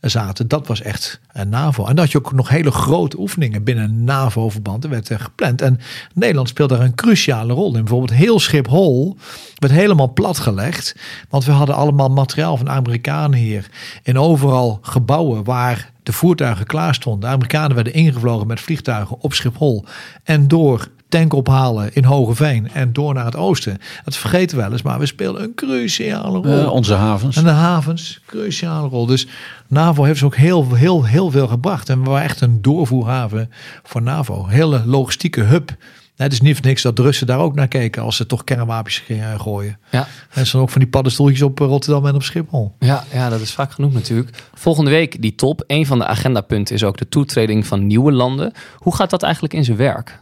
[0.00, 0.48] zaten.
[0.48, 1.86] Dat was echt een NAVO.
[1.86, 4.84] En dat je ook nog hele grote oefeningen binnen een NAVO-verband.
[4.84, 5.62] Er werd eh, gepland.
[5.62, 5.80] En
[6.14, 7.80] Nederland speelt daar een cruciale rol in.
[7.80, 9.16] Bijvoorbeeld heel Schiphol
[9.54, 10.96] werd helemaal platgelegd.
[11.28, 13.68] Want we hadden allemaal materiaal van Amerikanen hier.
[14.02, 17.20] En overal gebouwen waar de voertuigen klaar stonden.
[17.20, 19.84] De Amerikanen werden ingevlogen met vliegtuigen op Schiphol.
[20.24, 23.78] En door tank ophalen in Hogeveen en door naar het oosten.
[24.04, 26.58] Dat vergeten we wel eens, maar we speelden een cruciale rol.
[26.58, 27.36] Eh, onze havens.
[27.36, 29.06] En de havens, cruciale rol.
[29.06, 29.26] Dus
[29.66, 31.88] NAVO heeft ze ook heel, heel, heel veel gebracht.
[31.88, 33.50] En we waren echt een doorvoerhaven
[33.82, 34.46] voor NAVO.
[34.46, 35.76] Hele logistieke hub.
[36.16, 38.44] Het is niet voor niks dat de Russen daar ook naar keken als ze toch
[38.44, 39.78] kernwapens gingen gooien.
[39.90, 40.06] Ja.
[40.30, 42.74] En ze ook van die paddenstoeltjes op Rotterdam en op Schiphol.
[42.78, 44.42] Ja, ja, dat is vaak genoeg natuurlijk.
[44.54, 45.64] Volgende week die top.
[45.66, 48.52] Een van de agendapunten is ook de toetreding van nieuwe landen.
[48.76, 50.21] Hoe gaat dat eigenlijk in zijn werk?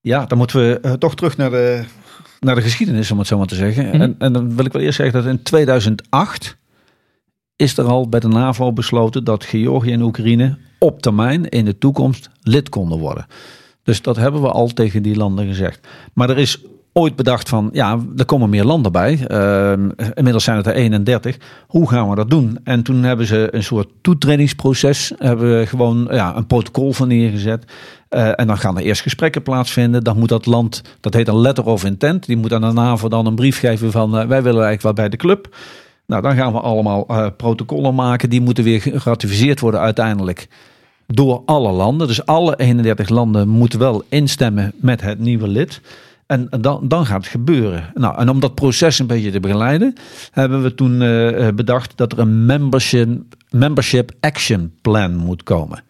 [0.00, 1.84] Ja, dan moeten we uh, toch terug naar de,
[2.40, 3.84] naar de geschiedenis, om het zo maar te zeggen.
[3.84, 4.00] Mm -hmm.
[4.00, 6.56] en, en, dan wil ik wel eerst zeggen dat in 2008
[7.56, 11.78] is er al bij de NAVO besloten dat Georgië en Oekraïne op termijn in de
[11.78, 13.26] toekomst lid konden worden.
[13.82, 15.86] Dus dat hebben we al tegen die landen gezegd.
[16.12, 16.60] Maar er is
[16.92, 19.26] ooit bedacht van, ja, er komen meer landen bij.
[19.30, 19.72] Uh,
[20.14, 21.36] inmiddels zijn het er 31.
[21.66, 22.58] Hoe gaan we dat doen?
[22.64, 27.64] En toen hebben ze een soort toetredingsproces, hebben we gewoon ja, een protocol van neergezet.
[28.10, 30.04] Uh, en dan gaan er eerst gesprekken plaatsvinden.
[30.04, 33.08] Dan moet dat land, dat heet een letter of intent, die moet aan de NAVO
[33.08, 35.56] dan een brief geven van, uh, wij willen eigenlijk wel bij de club.
[36.06, 38.30] Nou, dan gaan we allemaal uh, protocollen maken.
[38.30, 40.48] Die moeten weer geratificeerd worden uiteindelijk
[41.06, 42.06] door alle landen.
[42.06, 45.80] Dus alle 31 landen moeten wel instemmen met het nieuwe lid.
[46.26, 47.90] En dan, dan gaat het gebeuren.
[47.94, 49.94] Nou, en om dat proces een beetje te begeleiden,
[50.30, 50.98] hebben we toen
[51.54, 55.82] bedacht dat er een membership, membership action plan moet komen.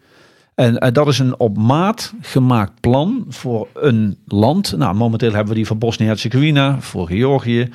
[0.58, 4.76] En uh, dat is een op maat gemaakt plan voor een land.
[4.76, 7.70] Nou, momenteel hebben we die voor Bosnië-Herzegovina, voor Georgië,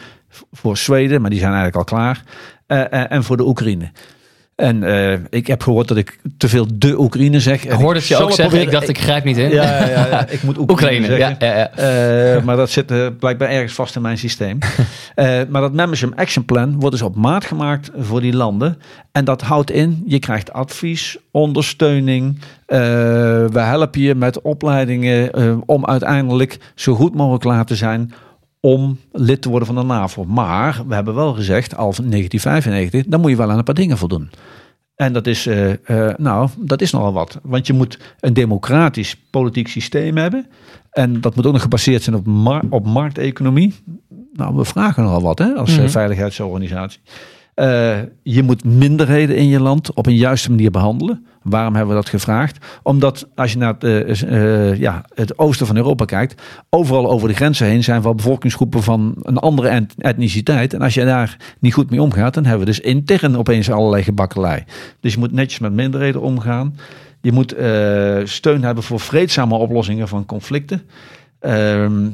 [0.51, 2.23] voor Zweden, maar die zijn eigenlijk al klaar.
[2.67, 3.91] Uh, en voor de Oekraïne.
[4.56, 7.66] En uh, ik heb gehoord dat ik te veel de Oekraïne zeg.
[7.66, 8.62] Ik hoorde het je ook zeggen.
[8.62, 9.49] Ik dacht, ik grijp niet in.
[9.49, 12.38] Ja, ja, ja ik moet Oekraïne, Oekraïne zeggen.
[12.38, 14.58] Uh, maar dat zit uh, blijkbaar ergens vast in mijn systeem.
[15.51, 18.78] maar dat Membership Action Plan wordt dus op maat gemaakt voor die landen.
[19.12, 22.39] En dat houdt in, je krijgt advies, ondersteuning.
[22.66, 25.32] we helpen je met opleidingen
[25.66, 28.14] om uiteindelijk zo goed mogelijk klaar te zijn
[28.66, 30.24] om lid te worden van de NAVO.
[30.26, 33.76] Maar we hebben wel gezegd, al in 1995, dan moet je wel aan een paar
[33.76, 34.30] dingen voldoen.
[34.95, 35.76] En dat is, uh, uh,
[36.18, 37.39] nou, dat is nogal wat.
[37.43, 40.47] Want je moet een democratisch politiek systeem hebben.
[40.91, 43.74] En dat moet ook nog gebaseerd zijn op, mar op markteconomie.
[44.34, 45.89] Nou, we vragen nogal wat hè, als mm -hmm.
[45.89, 46.99] veiligheidsorganisatie.
[47.56, 51.26] Uh, je moet minderheden in je land op een juiste manier behandelen.
[51.41, 52.66] Waarom hebben we dat gevraagd?
[52.84, 57.28] Omdat als je naar het, uh, uh, ja, het oosten van Europa kijkt, overal over
[57.28, 60.74] de grenzen heen zijn wel bevolkingsgroepen van een andere etniciteit.
[60.74, 64.04] En als je daar niet goed mee omgaat, dan hebben we dus intern opeens allerlei
[64.04, 64.64] gebakkelei.
[64.99, 66.76] Dus je moet netjes met minderheden omgaan.
[67.22, 67.56] Je moet
[68.24, 70.82] steun hebben voor vreedzame oplossingen van conflicten.
[71.46, 71.52] Uh,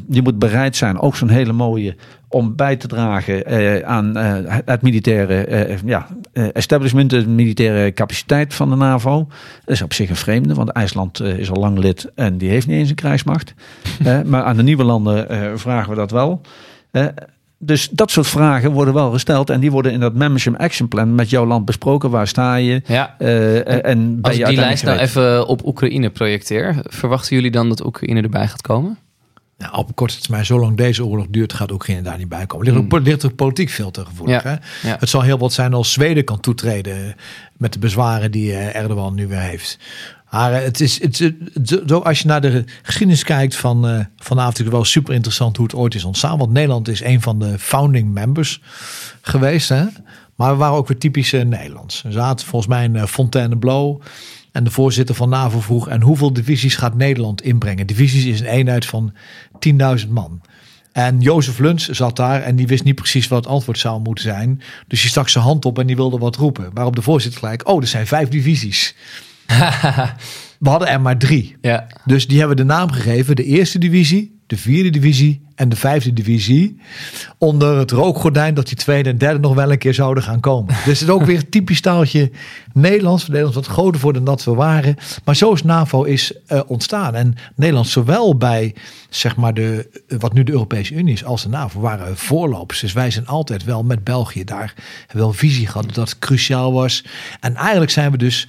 [0.10, 1.96] je moet bereid zijn, ook zo'n hele mooie,
[2.28, 6.08] om bij te dragen uh, aan uh, het militaire uh, ja,
[6.54, 9.28] establishment, de militaire capaciteit van de NAVO.
[9.66, 12.68] Dat is op zich een vreemde, want IJsland is al lang lid en die heeft
[12.68, 13.54] niet eens een krijgsmacht.
[14.26, 15.28] maar aan de nieuwe landen
[15.60, 16.42] vragen we dat wel.
[17.58, 21.16] dus dat soort vragen worden wel gesteld en die worden in dat Membership Action Plan
[21.16, 22.10] met jouw land besproken.
[22.10, 22.82] Waar sta je?
[22.86, 23.16] Ja.
[23.18, 27.86] en, en Als ik die lijst nou even op Oekraïne projecteer, verwachten jullie dan dat
[27.86, 28.98] Oekraïne erbij gaat komen?
[29.60, 32.66] Nou, op korte termijn, zolang deze oorlog duurt, gaat Oekraïne daar niet bij komen.
[32.66, 34.44] Ligt ook, ligt ook politiek veel te gevoelig.
[34.44, 34.90] Ja, hè?
[34.90, 34.98] Ja.
[35.00, 37.16] Het zal heel wat zijn als Zweden kan toetreden
[37.58, 39.78] met de bezwaren die Erdogan nu weer heeft.
[40.32, 44.60] Maar het is, het, het, zo als je naar de geschiedenis kijkt van uh, vanavond,
[44.60, 46.38] is wel super interessant hoe het ooit is ontstaan.
[46.38, 48.62] Want Nederland is een van de founding members
[49.22, 49.70] geweest.
[49.70, 49.86] Hè?
[50.36, 52.02] Maar we waren ook weer typisch uh, Nederlands.
[52.02, 54.02] We zaten volgens mij in uh, Fontainebleau.
[54.52, 57.88] En de voorzitter van NAVO vroeg: en hoeveel divisies gaat Nederland inbrengen?
[57.88, 59.14] Divisies is een eenheid van
[60.02, 60.42] 10.000 man.
[60.92, 64.24] En Jozef Luns zat daar en die wist niet precies wat het antwoord zou moeten
[64.24, 64.62] zijn.
[64.88, 66.70] Dus die stak zijn hand op en die wilde wat roepen.
[66.74, 68.96] Waarop de voorzitter gelijk: oh, er zijn vijf divisies.
[70.60, 71.58] We hadden er maar drie.
[71.62, 71.88] Ja.
[72.06, 76.14] Dus die hebben de naam gegeven: de eerste divisie, de vierde divisie en de vijfde
[76.14, 76.80] divisie.
[77.38, 80.76] Onder het rookgordijn dat die tweede en derde nog wel een keer zouden gaan komen.
[80.86, 82.32] Dus het is ook weer typisch taaltje
[82.74, 83.28] Nederlands.
[83.28, 84.96] Nederlands wat groter worden dan dat we waren.
[85.24, 87.16] Maar zo is NAVO is uh, ontstaan.
[87.16, 88.76] En Nederland zowel bij
[89.10, 92.80] zeg maar de, wat nu de Europese Unie is als de NAVO waren voorlopers.
[92.80, 94.74] Dus wij zijn altijd wel met België daar
[95.12, 97.06] wel visie gehad dat dat cruciaal was.
[97.40, 98.48] En eigenlijk zijn we dus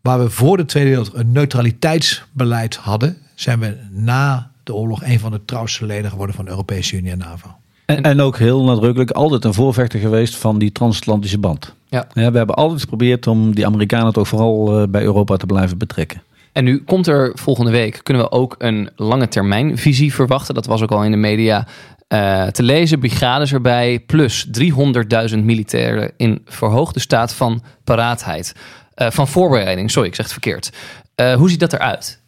[0.00, 5.18] waar we voor de Tweede Wereldoorlog een neutraliteitsbeleid hadden, zijn we na de oorlog een
[5.18, 7.48] van de trouwste leden geworden van de Europese Unie en NAVO.
[7.86, 11.74] En, en ook heel nadrukkelijk altijd een voorvechter geweest van die transatlantische band.
[11.88, 12.06] Ja.
[12.12, 16.22] we hebben altijd geprobeerd om die Amerikanen toch vooral eh, bij Europa te blijven betrekken.
[16.52, 20.54] En nu komt er volgende week, kunnen we ook een lange termijn visie verwachten.
[20.54, 21.66] Dat was ook al in de media
[22.08, 22.98] uh, te lezen.
[22.98, 24.46] Brigades erbij, plus
[25.32, 28.54] 300.000 militairen in verhoogde staat van paraatheid.
[28.96, 30.70] Uh, van voorbereiding, sorry, ik zeg het verkeerd.
[31.16, 32.19] Uh, hoe ziet dat eruit?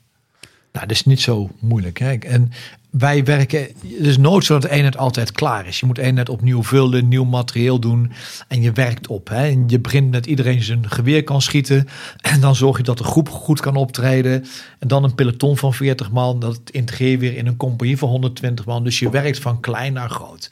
[0.73, 1.99] Nou, dat is niet zo moeilijk.
[1.99, 2.15] Hè?
[2.15, 2.53] En
[2.91, 5.81] wij werken, het is nooit zo dat de eenheid altijd klaar is.
[5.81, 8.13] Je moet eenheid opnieuw vullen, nieuw materieel doen
[8.49, 9.29] en je werkt op.
[9.29, 9.49] Hè?
[9.49, 11.89] En je begint met iedereen zijn geweer kan schieten
[12.21, 14.45] en dan zorg je dat de groep goed kan optreden.
[14.79, 18.65] En dan een peloton van 40 man, dat integreer weer in een compagnie van 120
[18.65, 18.85] man.
[18.85, 20.51] Dus je werkt van klein naar groot.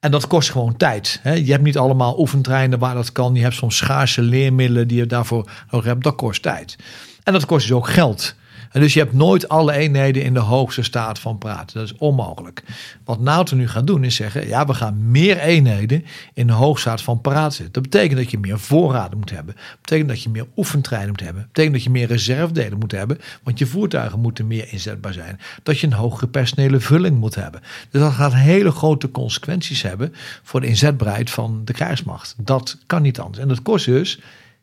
[0.00, 1.20] En dat kost gewoon tijd.
[1.22, 1.32] Hè?
[1.32, 3.34] Je hebt niet allemaal oefentreinen waar dat kan.
[3.34, 6.04] Je hebt soms schaarse leermiddelen die je daarvoor nodig hebt.
[6.04, 6.76] Dat kost tijd.
[7.22, 8.34] En dat kost dus ook geld.
[8.70, 11.78] En dus je hebt nooit alle eenheden in de hoogste staat van praten.
[11.78, 12.62] Dat is onmogelijk.
[13.04, 16.04] Wat NATO nu gaat doen is zeggen, ja, we gaan meer eenheden
[16.34, 17.72] in de hoogstaat van praten zetten.
[17.72, 19.54] Dat betekent dat je meer voorraden moet hebben.
[19.54, 21.42] Dat betekent dat je meer oefentreinen moet hebben.
[21.42, 25.40] Dat betekent dat je meer reservedelen moet hebben, want je voertuigen moeten meer inzetbaar zijn.
[25.62, 27.60] Dat je een hogere personele vulling moet hebben.
[27.90, 32.34] Dus dat gaat hele grote consequenties hebben voor de inzetbaarheid van de krijgsmacht.
[32.38, 33.38] Dat kan niet anders.
[33.38, 34.20] En dat kost dus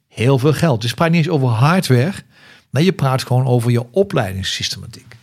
[0.08, 0.82] heel veel geld.
[0.82, 2.14] Dus praat niet eens over hardware
[2.76, 5.16] Nee, je praat gewoon over je opleidingssystematiek.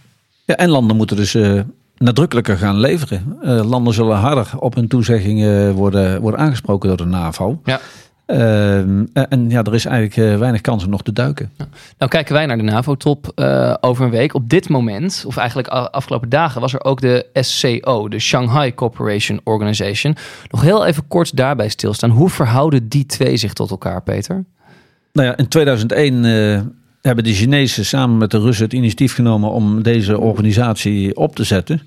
[0.45, 1.61] Ja, en landen moeten dus uh,
[1.97, 3.37] nadrukkelijker gaan leveren.
[3.43, 7.61] Uh, landen zullen harder op hun toezeggingen worden, worden aangesproken door de NAVO.
[7.65, 7.81] Ja.
[8.27, 11.51] Uh, en ja, er is eigenlijk weinig kans om nog te duiken.
[11.57, 11.67] Ja.
[11.99, 13.33] Nou kijken wij naar de NAVO-top
[13.81, 14.35] over een week.
[14.35, 19.41] Op dit moment, of eigenlijk afgelopen dagen, was er ook de SCO, de Shanghai Cooperation
[19.45, 20.17] Organization.
[20.51, 22.11] Nog heel even kort daarbij stilstaan.
[22.11, 24.45] Hoe verhouden die twee zich tot elkaar, Peter?
[25.13, 26.25] Nou ja, in 2001
[27.03, 31.45] hebben de Chinezen samen met de Russen het initiatief genomen om deze organisatie op te
[31.45, 31.83] zetten.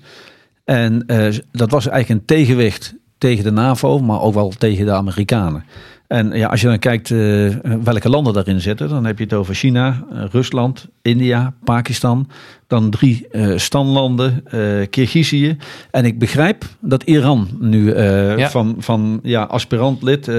[0.64, 4.92] En uh, dat was eigenlijk een tegenwicht tegen de NAVO, maar ook wel tegen de
[4.92, 5.64] Amerikanen.
[6.08, 7.54] En ja, als je dan kijkt uh,
[7.84, 12.28] welke landen daarin zitten, dan heb je het over China, uh, Rusland, India, Pakistan.
[12.68, 14.44] Dan drie uh, standlanden,
[14.90, 15.56] Kirgizië.
[15.90, 18.50] En ik begrijp dat Iran nu ja.
[18.50, 20.30] van, van ja, aspirant lid,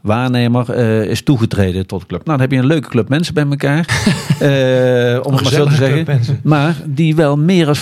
[0.00, 0.74] waarnemer,
[1.08, 2.24] is toegetreden tot de club.
[2.24, 3.78] Nou, dan heb je een leuke club mensen bij elkaar.
[5.26, 6.20] om het maar zo te zeggen.
[6.42, 7.78] Maar die wel meer dan 40%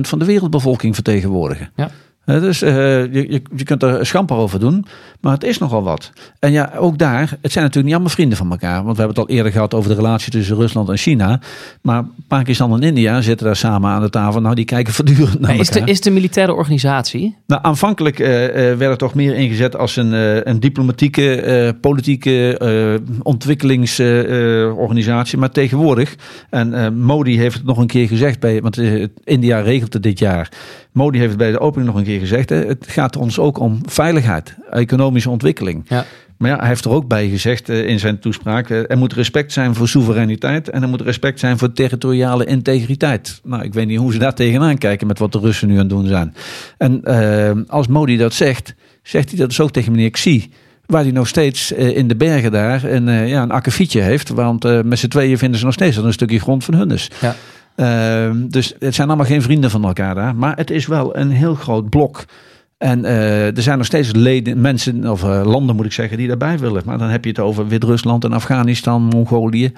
[0.00, 1.70] van de wereldbevolking vertegenwoordigen.
[1.76, 1.90] Ja.
[2.26, 2.70] Dus uh,
[3.12, 4.86] je, je kunt er schamper over doen,
[5.26, 6.12] maar het is nogal wat.
[6.38, 8.84] En ja, ook daar, het zijn natuurlijk niet allemaal vrienden van elkaar.
[8.84, 11.40] Want we hebben het al eerder gehad over de relatie tussen Rusland en China.
[11.80, 14.40] Maar Pakistan en India zitten daar samen aan de tafel.
[14.40, 15.86] Nou, die kijken voortdurend naar is elkaar.
[15.86, 17.36] De, is de militaire organisatie?
[17.46, 20.12] Nou, aanvankelijk uh, uh, werd het toch meer ingezet als een,
[20.48, 25.38] een diplomatieke, politieke ontwikkelingsorganisatie.
[25.38, 26.16] maar tegenwoordig,
[26.50, 28.80] en Modi heeft het nog een keer gezegd, bij, want
[29.24, 30.50] India regelt het dit jaar.
[30.96, 32.48] Modi heeft het bij de opening nog een keer gezegd.
[32.48, 35.84] Hè, het gaat ons ook om veiligheid, economische ontwikkeling.
[35.88, 36.04] Ja.
[36.38, 39.12] Maar ja, hij heeft er ook bij gezegd uh, in zijn toespraak: uh, er moet
[39.12, 43.40] respect zijn voor soevereiniteit en er moet respect zijn voor territoriale integriteit.
[43.44, 45.80] Nou, ik weet niet hoe ze daar tegenaan kijken met wat de Russen nu aan
[45.80, 46.34] het doen zijn.
[46.78, 50.50] En uh, als Modi dat zegt, zegt hij dat dus ook tegen meneer Xi.
[50.86, 54.28] Waar hij nog steeds in de bergen daar een, ja, een akkefietje heeft.
[54.28, 57.10] Want met z'n tweeën vinden ze nog steeds dat een stukje grond van hun is.
[57.20, 57.36] Ja.
[57.76, 60.36] Uh, dus het zijn allemaal geen vrienden van elkaar daar.
[60.36, 62.24] Maar het is wel een heel groot blok.
[62.78, 66.28] En uh, er zijn nog steeds leden, mensen, of uh, landen moet ik zeggen, die
[66.28, 66.82] daarbij willen.
[66.84, 69.72] Maar dan heb je het over Wit-Rusland en Afghanistan, Mongolië.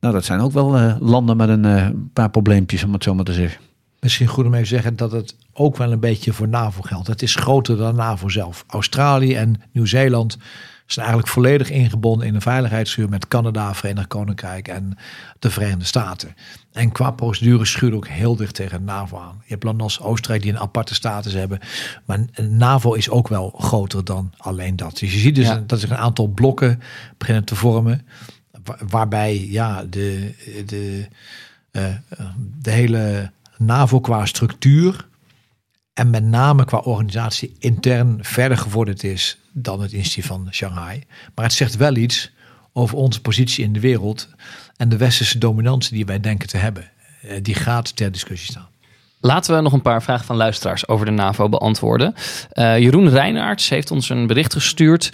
[0.00, 3.32] Nou, dat zijn ook wel landen met een paar probleempjes, om het zo maar te
[3.32, 3.60] zeggen.
[4.00, 7.06] Misschien goed om even te zeggen dat het ook wel een beetje voor NAVO geldt.
[7.06, 8.64] Het is groter dan NAVO zelf.
[8.68, 10.38] Australië en Nieuw-Zeeland
[10.86, 14.96] zijn eigenlijk volledig ingebonden in een veiligheidsvuur met Canada, Verenigd Koninkrijk en
[15.38, 16.34] de Verenigde Staten.
[16.72, 19.42] En qua procedure schuurt ook heel dicht tegen NAVO aan.
[19.42, 21.58] Je hebt landen als Oostenrijk die een aparte status hebben.
[22.04, 24.98] Maar NAVO is ook wel groter dan alleen dat.
[24.98, 26.80] Dus je ziet dus dat zich een aantal blokken
[27.18, 28.06] beginnen te vormen.
[28.88, 30.34] Waarbij ja, de,
[30.66, 31.08] de,
[31.72, 31.94] uh,
[32.60, 35.08] de hele NAVO qua structuur
[35.92, 41.02] en met name qua organisatie intern verder gevorderd is dan het initiatief van Shanghai.
[41.34, 42.32] Maar het zegt wel iets
[42.72, 44.28] over onze positie in de wereld
[44.80, 46.90] en de westerse dominantie die wij denken te hebben.
[47.42, 48.68] Die gaat ter discussie staan.
[49.20, 52.14] Laten we nog een paar vragen van luisteraars over de NAVO beantwoorden.
[52.54, 55.12] Uh, Jeroen Reinaerts heeft ons een bericht gestuurd.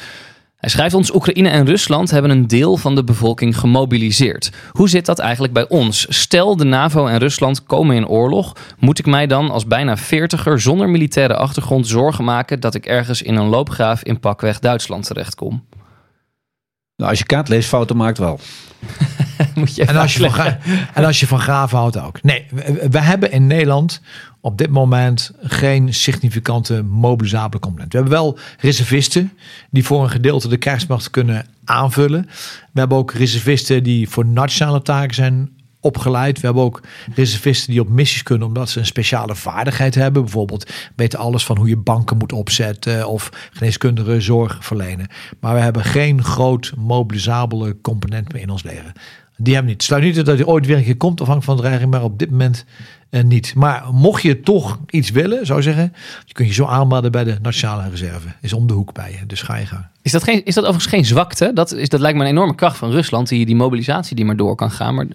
[0.56, 4.50] Hij schrijft ons: Oekraïne en Rusland hebben een deel van de bevolking gemobiliseerd.
[4.70, 6.06] Hoe zit dat eigenlijk bij ons?
[6.08, 8.52] Stel de NAVO en Rusland komen in oorlog.
[8.78, 13.22] Moet ik mij dan als bijna veertiger zonder militaire achtergrond zorgen maken dat ik ergens
[13.22, 15.64] in een loopgraaf in pakweg Duitsland terechtkom?
[16.96, 18.40] Nou, als je kaart leest, fouten maakt wel.
[19.54, 20.56] Moet je En als, je van,
[20.94, 22.22] en als je van graven houdt ook.
[22.22, 24.00] Nee, we, we hebben in Nederland
[24.40, 27.92] op dit moment geen significante mobilisabele component.
[27.92, 29.32] We hebben wel reservisten
[29.70, 32.28] die voor een gedeelte de krijgsmacht kunnen aanvullen.
[32.72, 35.56] We hebben ook reservisten die voor nationale taken zijn
[35.86, 36.40] opgeleid.
[36.40, 36.80] We hebben ook
[37.14, 40.22] reservisten die op missies kunnen omdat ze een speciale vaardigheid hebben.
[40.22, 45.08] Bijvoorbeeld weten alles van hoe je banken moet opzetten of geneeskundige zorg verlenen.
[45.40, 48.92] Maar we hebben geen groot mobilisabele component meer in ons leger.
[49.36, 49.82] Die hebben niet.
[49.82, 52.02] Sluit niet uit dat hij ooit weer een keer komt afhankelijk van de dreiging, maar
[52.02, 52.64] op dit moment
[53.10, 53.54] eh, niet.
[53.54, 55.92] Maar mocht je toch iets willen, zou ik zeggen,
[56.24, 58.28] je kunt je zo aanmelden bij de Nationale Reserve.
[58.40, 59.90] Is om de hoek bij je, dus ga je gaan.
[60.02, 61.50] Is dat, geen, is dat overigens geen zwakte?
[61.54, 64.36] Dat, is, dat lijkt me een enorme kracht van Rusland, die, die mobilisatie die maar
[64.36, 64.94] door kan gaan.
[64.94, 65.06] Maar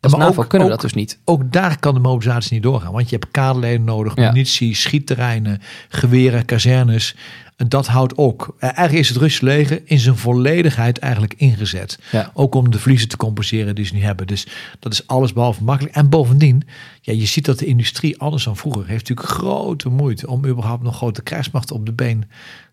[0.00, 1.18] als maar NAVO ook- kunnen we dat dus niet.
[1.24, 2.92] Ook daar kan de mobilisatie niet doorgaan.
[2.92, 4.26] Want je hebt kaderleden nodig, Ja.
[4.30, 7.16] munitie, schietterreinen, geweren, kazernes.
[7.60, 8.54] En dat houdt ook.
[8.58, 11.98] eh, Eigenlijk is het Russische leger in zijn volledigheid eigenlijk ingezet.
[12.12, 12.30] Ja.
[12.34, 14.26] Ook om de verliezen te compenseren die ze niet hebben.
[14.26, 14.46] Dus
[14.78, 15.94] dat is alles behalve makkelijk.
[15.94, 16.62] En bovendien,
[17.00, 20.82] ja, je ziet dat de industrie anders dan vroeger heeft natuurlijk grote moeite om überhaupt
[20.82, 22.24] nog grote krijgsmachten op de been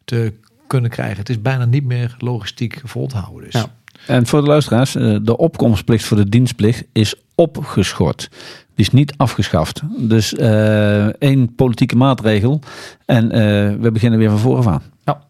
[0.05, 0.33] te
[0.67, 1.17] kunnen krijgen.
[1.17, 3.43] Het is bijna niet meer logistiek vol te houden.
[3.51, 3.61] Dus.
[3.61, 3.75] Ja.
[4.07, 8.29] En voor de luisteraars, eh, de opkomstplicht voor de dienstplicht is opgeschort.
[8.77, 9.81] Die is niet afgeschaft.
[9.97, 12.61] Dus eh, één politieke maatregel
[13.05, 13.39] en eh,
[13.79, 14.83] we beginnen weer van vooraf aan.
[15.03, 15.21] Ja.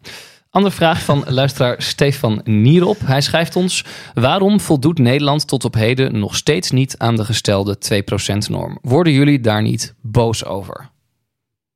[0.50, 2.96] Andere vraag van luisteraar Stefan Nierop.
[3.04, 3.84] Hij schrijft ons:
[4.14, 8.78] Waarom voldoet Nederland tot op heden nog steeds niet aan de gestelde 2%-norm?
[8.82, 10.88] Worden jullie daar niet boos over?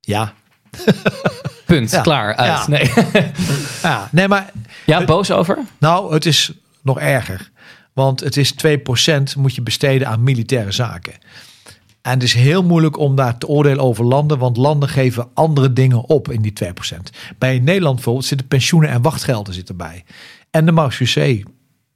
[0.01, 0.33] Ja.
[1.66, 1.91] Punt.
[1.91, 2.01] Ja.
[2.01, 2.37] Klaar.
[2.37, 2.49] Uit.
[2.49, 2.68] Ja.
[2.68, 2.91] Nee.
[3.83, 4.51] ja, nee, maar
[4.87, 5.59] ja, boos over?
[5.79, 6.53] Nou, het is
[6.83, 7.51] nog erger.
[7.93, 11.12] Want het is 2% moet je besteden aan militaire zaken.
[12.03, 15.72] En het is heel moeilijk om daar te oordelen over landen, want landen geven andere
[15.72, 16.66] dingen op in die 2%.
[17.38, 20.05] Bij Nederland bijvoorbeeld zitten pensioenen en wachtgelden zitten erbij.
[20.50, 21.44] En de marechaussee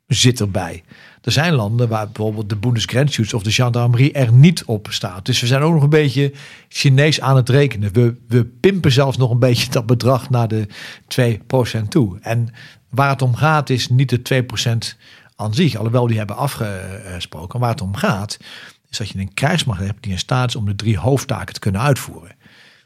[0.06, 0.82] zit erbij.
[1.22, 5.24] Er zijn landen waar bijvoorbeeld de Bundesgrenzschutz of de gendarmerie er niet op staat.
[5.26, 6.32] Dus we zijn ook nog een beetje
[6.68, 7.92] Chinees aan het rekenen.
[7.92, 10.68] We, we pimpen zelfs nog een beetje dat bedrag naar de
[11.20, 12.18] 2% toe.
[12.20, 12.48] En
[12.90, 14.44] waar het om gaat is niet de
[14.94, 14.98] 2%
[15.36, 17.60] aan zich, alhoewel die hebben afgesproken.
[17.60, 18.38] Waar het om gaat
[18.96, 21.80] dat je een krijgsmacht hebt die in staat is om de drie hoofdtaken te kunnen
[21.80, 22.36] uitvoeren.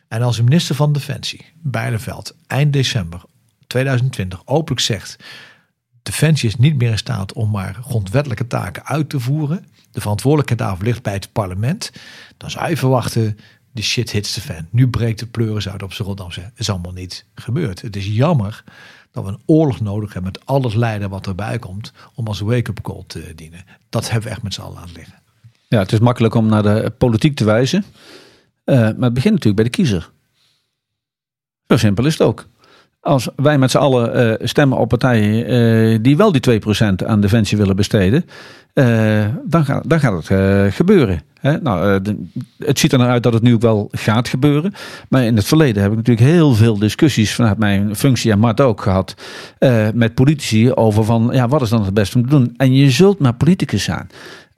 [0.09, 3.23] En als de minister van Defensie, Bijleveld, eind december
[3.67, 5.17] 2020 openlijk zegt...
[6.03, 9.67] Defensie is niet meer in staat om maar grondwettelijke taken uit te voeren.
[9.91, 11.93] De verantwoordelijkheid daarvoor ligt bij het parlement.
[12.37, 13.39] Dan zou je verwachten,
[13.73, 14.67] de shit hits the fan.
[14.71, 16.41] Nu breekt de pleuris uit op zijn Rotterdamse.
[16.41, 17.83] Het is allemaal niet gebeurd.
[17.83, 18.65] Het is jammer
[19.11, 21.93] dat we een oorlog nodig hebben met alles lijden wat erbij komt...
[22.15, 23.65] om als wake-up call te dienen.
[23.89, 25.20] Dat hebben we echt met z'n allen laten liggen.
[25.71, 27.85] Ja, het is makkelijk om naar de politiek te wijzen.
[28.65, 30.11] Eh, maar het begint natuurlijk bij de kiezer.
[31.69, 32.47] Zo simpel is het ook.
[33.01, 37.21] Als wij met z'n allen eh, stemmen op partijen eh, die wel die 2% aan
[37.21, 38.25] defensie willen besteden,
[39.45, 41.23] dan, gaat, dan gaat het gebeuren.
[41.41, 41.61] Hè?
[41.61, 42.01] Nou,
[42.59, 44.75] het ziet er naar uit dat het nu ook wel gaat gebeuren.
[45.09, 48.61] Maar in het verleden heb ik natuurlijk heel veel discussies vanuit mijn functie en Mart
[48.61, 49.15] ook gehad
[49.59, 52.55] eh, met politici over van ja, wat is dan het beste om te doen.
[52.57, 54.09] En je zult maar politicus zijn.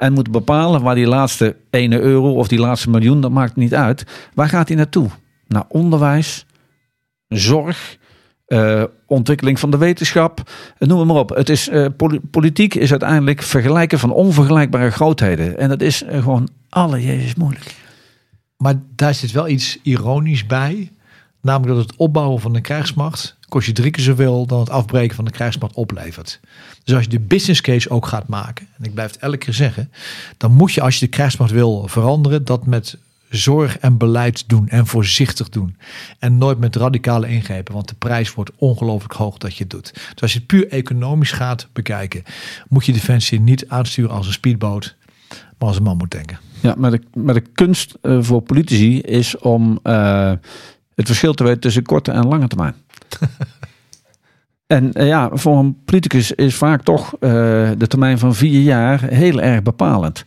[0.02, 3.74] En moet bepalen waar die laatste ene euro of die laatste miljoen, dat maakt niet
[3.74, 4.04] uit.
[4.34, 5.08] Waar gaat die naartoe?
[5.46, 6.46] Naar onderwijs,
[7.28, 7.96] zorg,
[8.46, 11.28] eh, ontwikkeling van de wetenschap, eh, noem maar op.
[11.28, 15.58] Het is, eh, poli- politiek is uiteindelijk vergelijken van onvergelijkbare grootheden.
[15.58, 17.74] En dat is gewoon alle jezus moeilijk.
[18.56, 20.90] Maar daar zit wel iets ironisch bij.
[21.40, 25.16] Namelijk dat het opbouwen van een krijgsmacht kost je drie keer zoveel dan het afbreken
[25.16, 26.40] van de krijgsmacht oplevert.
[26.84, 29.54] Dus als je de business case ook gaat maken, en ik blijf het elke keer
[29.54, 29.90] zeggen,
[30.36, 32.98] dan moet je als je de krijgsmacht wil veranderen, dat met
[33.28, 35.76] zorg en beleid doen en voorzichtig doen.
[36.18, 39.92] En nooit met radicale ingrepen, want de prijs wordt ongelooflijk hoog dat je het doet.
[39.92, 42.22] Dus als je het puur economisch gaat bekijken,
[42.68, 44.96] moet je defensie niet aansturen als een speedboot,
[45.28, 46.38] maar als een man moet denken.
[46.60, 50.32] Ja, maar de, maar de kunst eh, voor politici is om eh,
[50.94, 52.74] het verschil te weten tussen korte en lange termijn.
[54.66, 57.20] en eh, ja, voor een politicus is vaak toch eh,
[57.78, 60.24] de termijn van vier jaar heel erg bepalend.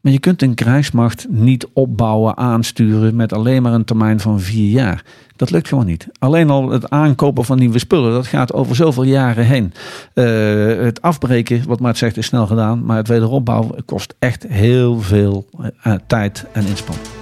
[0.00, 4.70] Maar je kunt een krijgsmacht niet opbouwen, aansturen met alleen maar een termijn van vier
[4.70, 5.04] jaar.
[5.36, 6.06] Dat lukt gewoon niet.
[6.18, 9.72] Alleen al het aankopen van nieuwe spullen, dat gaat over zoveel jaren heen.
[10.14, 10.24] Eh,
[10.84, 12.84] het afbreken, wat Maart zegt, is snel gedaan.
[12.84, 15.48] Maar het wederopbouwen kost echt heel veel
[16.06, 17.17] tijd en inspanning.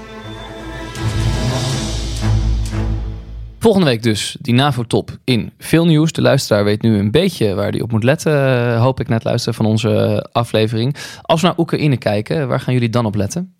[3.66, 6.12] Volgende week dus die NAVO-top in veel nieuws.
[6.12, 9.24] De luisteraar weet nu een beetje waar hij op moet letten, eh, hoop ik net
[9.24, 10.96] luisteren van onze aflevering.
[11.22, 13.54] Als we naar Oekraïne kijken, waar gaan jullie dan op letten?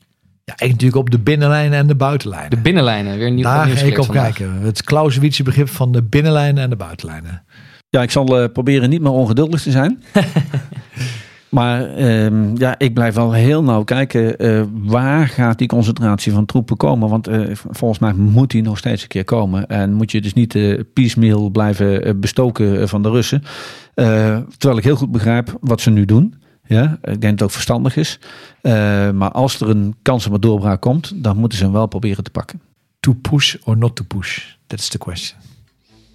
[0.45, 2.51] Ja, ik natuurlijk op de binnenlijnen en de buitenlijnen.
[2.51, 4.35] De binnenlijnen, weer een nieuw Daar nieuws ga ik op vandaag.
[4.35, 4.61] kijken.
[4.61, 7.45] Het Clausewitse begrip van de binnenlijnen en de buitenlijnen.
[7.89, 10.03] Ja, ik zal eh, proberen niet meer ongeduldig te zijn.
[11.49, 14.39] maar ehm, ja, ik blijf wel heel nauw kijken.
[14.39, 17.09] eh, waar gaat die concentratie van troepen komen?
[17.09, 19.67] Want eh, volgens mij moet die nog steeds een keer komen.
[19.67, 23.43] En moet je dus niet eh piecemeal blijven bestoken van de Russen.
[23.95, 26.35] Terwijl ik heel goed begrijp wat ze nu doen.
[26.67, 28.19] Ja, ik denk dat het ook verstandig is.
[29.15, 32.25] Maar als er een kans op een doorbraak komt, dan moeten ze hem wel proberen
[32.25, 32.61] te pakken.
[33.01, 34.41] To push or not to push?
[34.67, 35.46] That's the question.